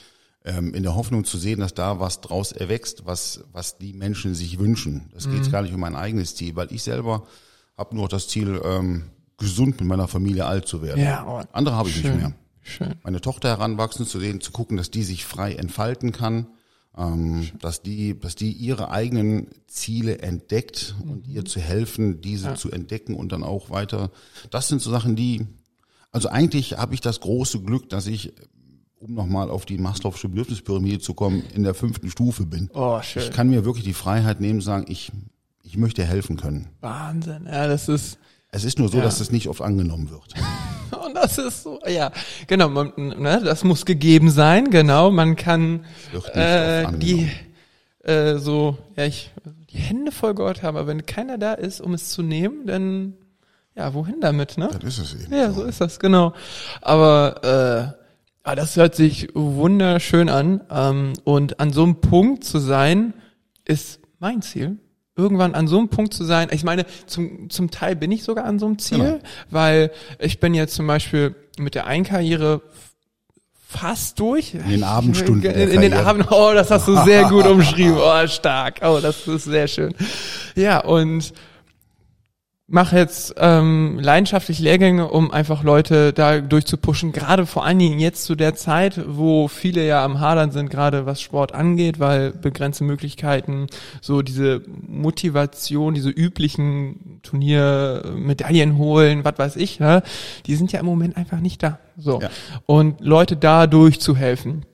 [0.45, 4.35] ähm, in der Hoffnung zu sehen, dass da was draus erwächst, was, was die Menschen
[4.35, 5.09] sich wünschen.
[5.13, 5.51] Das geht mhm.
[5.51, 7.25] gar nicht um mein eigenes Ziel, weil ich selber
[7.77, 11.03] habe nur das Ziel, ähm, gesund mit meiner Familie alt zu werden.
[11.03, 12.33] Ja, oh, Andere habe ich schön, nicht mehr.
[12.61, 12.95] Schön.
[13.03, 16.47] Meine Tochter heranwachsen zu sehen, zu gucken, dass die sich frei entfalten kann,
[16.97, 21.11] ähm, dass die, dass die ihre eigenen Ziele entdeckt mhm.
[21.11, 22.55] und ihr zu helfen, diese ja.
[22.55, 24.11] zu entdecken und dann auch weiter.
[24.51, 25.47] Das sind so Sachen, die,
[26.11, 28.33] also eigentlich habe ich das große Glück, dass ich
[29.04, 32.70] um nochmal auf die Maslow'sche Bedürfnispyramide zu kommen, in der fünften Stufe bin.
[32.74, 33.24] Oh, schön.
[33.24, 35.12] Ich kann mir wirklich die Freiheit nehmen, sagen, ich,
[35.62, 36.70] ich möchte helfen können.
[36.82, 38.18] Wahnsinn, ja, das ist.
[38.51, 39.04] Es ist nur so, ja.
[39.04, 40.34] dass das nicht oft angenommen wird.
[41.06, 42.12] Und das ist so, ja,
[42.47, 45.12] genau, man, ne, das muss gegeben sein, genau.
[45.12, 45.86] Man kann
[46.34, 47.30] äh, die
[48.04, 49.32] äh, so, ja, ich
[49.72, 53.14] die Hände voll Gott haben, aber wenn keiner da ist, um es zu nehmen, dann
[53.76, 54.70] ja, wohin damit, ne?
[54.72, 55.34] Das ist es eben.
[55.34, 56.34] Ja, so ist das, genau.
[56.82, 58.03] Aber äh,
[58.43, 60.61] Ah, das hört sich wunderschön an.
[60.69, 63.13] Ähm, und an so einem Punkt zu sein,
[63.65, 64.77] ist mein Ziel.
[65.15, 66.49] Irgendwann an so einem Punkt zu sein.
[66.51, 69.19] Ich meine, zum, zum Teil bin ich sogar an so einem Ziel, genau.
[69.49, 72.61] weil ich bin jetzt zum Beispiel mit der Einkarriere
[73.65, 74.55] fast durch.
[74.55, 75.49] In den Abendstunden.
[75.49, 77.97] In, in den Abend, oh, das hast du sehr gut umschrieben.
[77.97, 78.81] Oh, stark.
[78.83, 79.93] Oh, das ist sehr schön.
[80.55, 81.33] Ja, und
[82.74, 88.26] mache jetzt ähm, leidenschaftlich Lehrgänge, um einfach Leute da durchzupushen, gerade vor allen Dingen jetzt
[88.26, 92.84] zu der Zeit, wo viele ja am Hadern sind, gerade was Sport angeht, weil begrenzte
[92.84, 93.67] Möglichkeiten,
[94.01, 100.01] so diese Motivation, diese üblichen Turniermedaillen holen, was weiß ich, ne,
[100.47, 101.78] die sind ja im Moment einfach nicht da.
[101.95, 102.21] So.
[102.21, 102.30] Ja.
[102.65, 104.65] Und Leute da durchzuhelfen,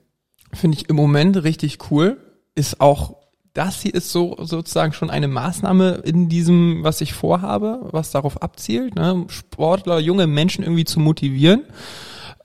[0.54, 2.16] finde ich im Moment richtig cool.
[2.54, 3.19] Ist auch
[3.54, 8.42] das hier ist so sozusagen schon eine Maßnahme in diesem, was ich vorhabe, was darauf
[8.42, 9.24] abzielt, ne?
[9.28, 11.62] Sportler, junge Menschen irgendwie zu motivieren.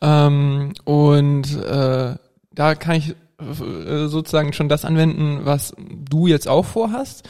[0.02, 2.16] Ähm, und äh,
[2.54, 7.28] da kann ich äh, sozusagen schon das anwenden, was du jetzt auch vorhast.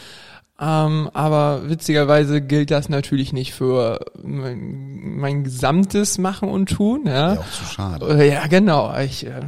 [0.58, 7.04] Ähm, aber witzigerweise gilt das natürlich nicht für mein, mein gesamtes Machen und Tun.
[7.06, 8.06] Ja, ja auch zu schade.
[8.08, 8.98] Äh, ja, genau.
[9.00, 9.42] Ich, äh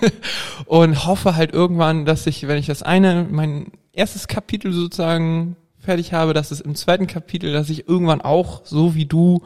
[0.66, 6.12] und hoffe halt irgendwann, dass ich, wenn ich das eine, mein erstes Kapitel sozusagen fertig
[6.12, 9.42] habe, dass es im zweiten Kapitel, dass ich irgendwann auch so wie du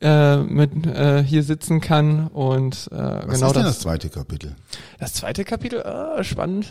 [0.00, 4.54] äh, mit äh, hier sitzen kann und äh, Was genau ist denn das, zweite Kapitel.
[4.98, 6.70] Das zweite Kapitel, äh, spannend.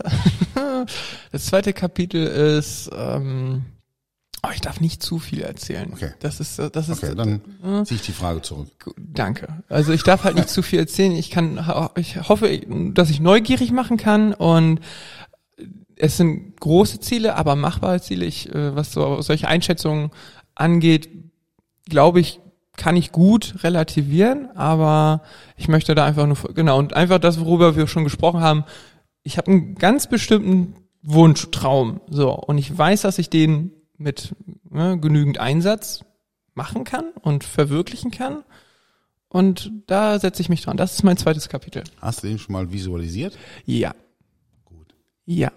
[1.32, 3.66] das zweite Kapitel ist ähm,
[4.44, 5.92] Oh, ich darf nicht zu viel erzählen.
[5.92, 6.12] Okay.
[6.20, 7.04] Das ist, äh, das ist.
[7.04, 8.94] Okay, dann äh, ziehe ich die Frage zurück.
[8.98, 9.64] Danke.
[9.68, 11.14] Also ich darf halt nicht zu viel erzählen.
[11.14, 11.66] Ich kann,
[11.96, 12.62] ich hoffe,
[12.94, 14.80] dass ich neugierig machen kann und
[15.96, 18.26] es sind große Ziele, aber machbare Ziele.
[18.26, 20.12] Ich, äh, was so solche Einschätzungen
[20.54, 21.10] angeht,
[21.90, 22.40] glaube ich,
[22.78, 25.22] kann ich gut relativieren, aber
[25.58, 28.64] ich möchte da einfach nur, genau, und einfach das, worüber wir schon gesprochen haben.
[29.24, 34.36] Ich habe einen ganz bestimmten Wunsch, Traum, so, und ich weiß, dass ich den mit
[34.70, 36.06] ne, genügend Einsatz
[36.54, 38.44] machen kann und verwirklichen kann.
[39.30, 40.78] Und da setze ich mich dran.
[40.78, 41.84] Das ist mein zweites Kapitel.
[42.00, 43.38] Hast du den schon mal visualisiert?
[43.66, 43.94] Ja.
[45.30, 45.52] Ja,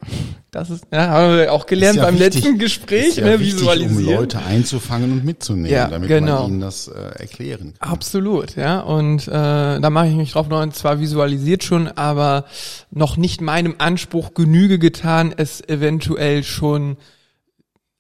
[0.51, 3.55] das ist, ja, haben wir auch gelernt ja beim wichtig, letzten Gespräch, ja ne, wichtig,
[3.55, 4.09] visualisieren.
[4.09, 6.43] Um Leute einzufangen und mitzunehmen, ja, damit genau.
[6.43, 7.89] man ihnen das äh, erklären kann.
[7.89, 8.81] Absolut, ja.
[8.81, 12.47] Und äh, da mache ich mich drauf noch, und zwar visualisiert schon, aber
[12.91, 16.97] noch nicht meinem Anspruch Genüge getan, es eventuell schon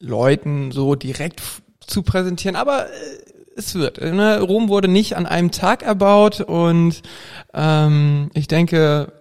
[0.00, 1.40] Leuten so direkt
[1.86, 2.88] zu präsentieren, aber äh,
[3.56, 4.00] es wird.
[4.00, 4.40] Ne?
[4.40, 7.00] Rom wurde nicht an einem Tag erbaut und
[7.54, 9.19] ähm, ich denke,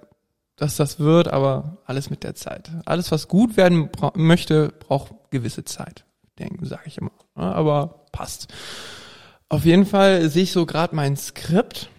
[0.61, 2.71] dass das wird, aber alles mit der Zeit.
[2.85, 6.05] Alles, was gut werden bra möchte, braucht gewisse Zeit.
[6.37, 7.11] Denken, sage ich immer.
[7.35, 7.43] Ne?
[7.43, 8.47] aber passt.
[9.49, 11.89] Auf jeden Fall sehe ich so gerade mein Skript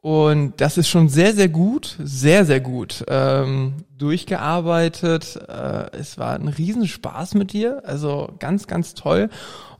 [0.00, 5.36] und das ist schon sehr, sehr gut, sehr, sehr gut ähm, durchgearbeitet.
[5.48, 9.28] Äh, es war ein Riesenspaß mit dir, also ganz, ganz toll.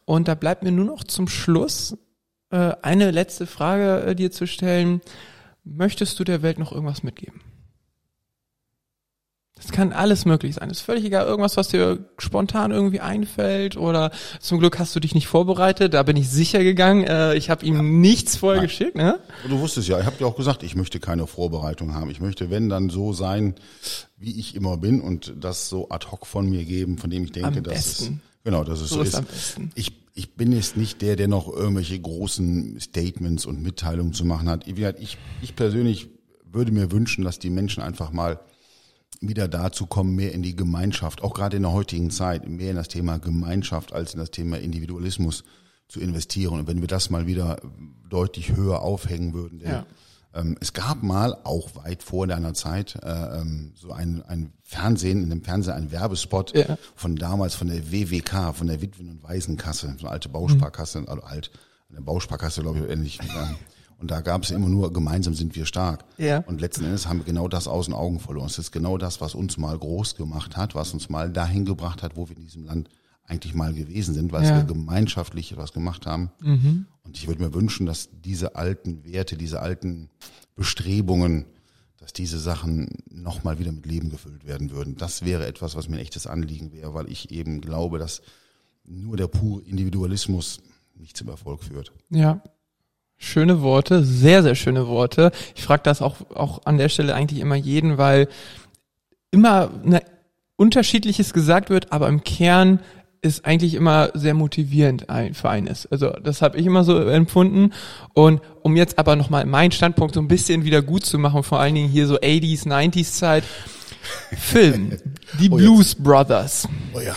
[0.05, 1.97] Und da bleibt mir nur noch zum Schluss
[2.51, 5.01] äh, eine letzte Frage äh, dir zu stellen.
[5.65, 7.41] Möchtest du der Welt noch irgendwas mitgeben?
[9.61, 10.71] Das kann alles möglich sein.
[10.71, 15.15] Ist völlig egal, irgendwas, was dir spontan irgendwie einfällt oder zum Glück hast du dich
[15.15, 15.95] nicht vorbereitet.
[15.95, 17.05] Da bin ich sicher gegangen.
[17.05, 17.83] Äh, ich habe ihm ja.
[17.83, 18.69] nichts vorher Nein.
[18.69, 18.95] geschickt.
[18.95, 19.19] Ne?
[19.49, 22.11] Du wusstest ja, ich habe dir auch gesagt, ich möchte keine Vorbereitung haben.
[22.11, 23.55] Ich möchte, wenn dann so sein,
[24.17, 27.33] wie ich immer bin und das so ad hoc von mir geben, von dem ich
[27.33, 28.23] denke, am dass besten.
[28.23, 29.19] es genau, dass es so, so ist.
[29.19, 29.57] ist.
[29.75, 34.49] Ich ich bin jetzt nicht der, der noch irgendwelche großen Statements und Mitteilungen zu machen
[34.49, 34.67] hat.
[34.67, 36.09] Ich, ich persönlich
[36.45, 38.41] würde mir wünschen, dass die Menschen einfach mal
[39.21, 42.77] wieder dazu kommen, mehr in die Gemeinschaft, auch gerade in der heutigen Zeit, mehr in
[42.77, 45.45] das Thema Gemeinschaft als in das Thema Individualismus
[45.89, 46.61] zu investieren.
[46.61, 47.61] Und wenn wir das mal wieder
[48.09, 49.87] deutlich höher aufhängen würden, ja.
[50.35, 55.23] ähm, es gab mal, auch weit vor deiner Zeit, äh, ähm, so ein, ein Fernsehen,
[55.23, 56.79] in dem Fernsehen ein Werbespot ja.
[56.95, 61.09] von damals von der WWK, von der Witwen- und Waisenkasse, so eine alte Bausparkasse, mhm.
[61.09, 61.51] also alt,
[61.91, 63.19] eine Bausparkasse, glaube ich, ähnlich.
[63.99, 66.05] Und da gab es immer nur, gemeinsam sind wir stark.
[66.19, 66.39] Ja.
[66.47, 68.47] Und letzten Endes haben wir genau das aus den Augen verloren.
[68.47, 72.03] Es ist genau das, was uns mal groß gemacht hat, was uns mal dahin gebracht
[72.03, 72.89] hat, wo wir in diesem Land
[73.25, 74.57] eigentlich mal gewesen sind, weil ja.
[74.57, 76.31] wir gemeinschaftlich etwas gemacht haben.
[76.41, 76.87] Mhm.
[77.03, 80.11] Und ich würde mir wünschen, dass diese alten Werte, diese alten
[80.55, 81.47] Bestrebungen,
[81.99, 84.97] dass diese Sachen nochmal wieder mit Leben gefüllt werden würden.
[84.97, 88.23] Das wäre etwas, was mir ein echtes Anliegen wäre, weil ich eben glaube, dass
[88.85, 90.61] nur der pure Individualismus
[90.95, 91.93] nicht zum Erfolg führt.
[92.11, 92.43] Ja,
[93.19, 95.33] Schöne Worte, sehr, sehr schöne Worte.
[95.57, 98.29] Ich frage das auch, auch an der Stelle eigentlich immer jeden, weil
[99.31, 100.03] immer ne,
[100.57, 102.81] unterschiedliches gesagt wird, aber im Kern
[103.21, 105.87] ist eigentlich immer sehr motivierend ein, für eines.
[105.87, 107.73] Also das habe ich immer so empfunden.
[108.15, 111.59] Und um jetzt aber nochmal meinen Standpunkt so ein bisschen wieder gut zu machen, vor
[111.59, 113.45] allen Dingen hier so 80s, 90s Zeit,
[114.37, 114.93] Film,
[115.41, 116.69] die oh, Blues Brothers.
[116.95, 117.15] Oh ja.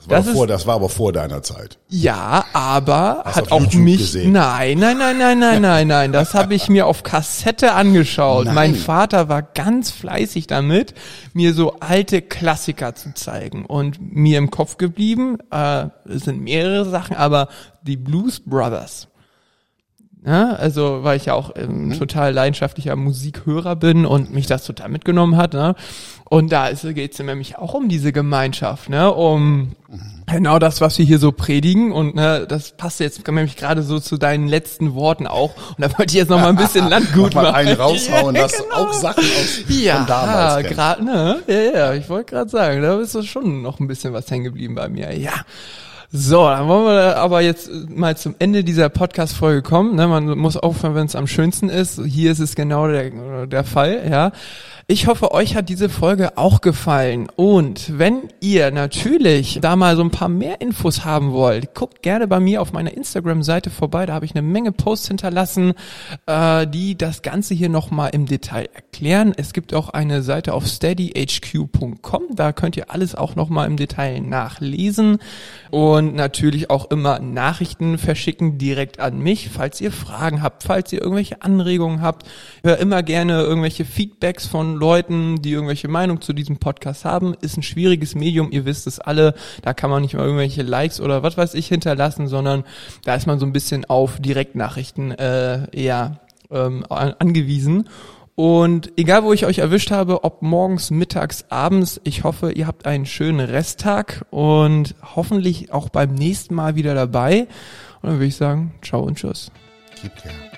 [0.00, 1.78] Das war, das, vor, das war aber vor deiner Zeit.
[1.88, 3.98] Ja, aber Hast hat auch YouTube mich.
[3.98, 4.32] Gesehen?
[4.32, 6.12] Nein, nein, nein, nein, nein, nein, nein.
[6.12, 8.46] Das habe ich mir auf Kassette angeschaut.
[8.46, 8.54] Nein.
[8.54, 10.94] Mein Vater war ganz fleißig damit,
[11.34, 15.36] mir so alte Klassiker zu zeigen und mir im Kopf geblieben.
[15.50, 17.48] Äh, es sind mehrere Sachen, aber
[17.82, 19.09] die Blues Brothers.
[20.24, 21.98] Ja, also weil ich ja auch ähm, mhm.
[21.98, 25.54] total leidenschaftlicher Musikhörer bin und mich das total mitgenommen hat.
[25.54, 25.74] Ne?
[26.24, 29.12] Und da geht es nämlich auch um diese Gemeinschaft, ne?
[29.12, 29.72] um
[30.30, 31.90] genau das, was wir hier so predigen.
[31.90, 35.54] Und ne, das passt jetzt nämlich gerade so zu deinen letzten Worten auch.
[35.70, 37.54] Und da wollte ich jetzt noch mal ein bisschen Landgut machen.
[37.54, 38.74] einen raushauen, ja, das genau.
[38.74, 41.42] auch Sachen aus ja, von damals Ja, gerade, ne?
[41.46, 44.74] Ja, ja, ich wollte gerade sagen, da ist schon noch ein bisschen was hängen geblieben
[44.74, 45.16] bei mir.
[45.18, 45.32] Ja.
[46.12, 49.94] So, dann wollen wir aber jetzt mal zum Ende dieser Podcast-Folge kommen.
[49.94, 50.08] Ne?
[50.08, 52.00] Man muss aufhören, wenn es am schönsten ist.
[52.04, 54.32] Hier ist es genau der, der Fall, ja.
[54.92, 57.28] Ich hoffe, euch hat diese Folge auch gefallen.
[57.36, 62.26] Und wenn ihr natürlich da mal so ein paar mehr Infos haben wollt, guckt gerne
[62.26, 64.04] bei mir auf meiner Instagram-Seite vorbei.
[64.06, 65.74] Da habe ich eine Menge Posts hinterlassen,
[66.26, 69.32] äh, die das Ganze hier nochmal im Detail erklären.
[69.36, 72.22] Es gibt auch eine Seite auf steadyhq.com.
[72.34, 75.18] Da könnt ihr alles auch nochmal im Detail nachlesen.
[75.70, 81.00] Und natürlich auch immer Nachrichten verschicken direkt an mich, falls ihr Fragen habt, falls ihr
[81.00, 82.26] irgendwelche Anregungen habt.
[82.56, 87.34] Ich höre immer gerne irgendwelche Feedbacks von Leuten, die irgendwelche Meinung zu diesem Podcast haben.
[87.40, 89.34] Ist ein schwieriges Medium, ihr wisst es alle.
[89.62, 92.64] Da kann man nicht mal irgendwelche Likes oder was weiß ich hinterlassen, sondern
[93.04, 96.20] da ist man so ein bisschen auf Direktnachrichten äh, eher
[96.50, 97.88] ähm, angewiesen.
[98.34, 102.86] Und egal, wo ich euch erwischt habe, ob morgens, mittags, abends, ich hoffe, ihr habt
[102.86, 107.48] einen schönen Resttag und hoffentlich auch beim nächsten Mal wieder dabei.
[108.00, 109.52] Und dann würde ich sagen, ciao und tschüss.
[110.00, 110.49] Keep care.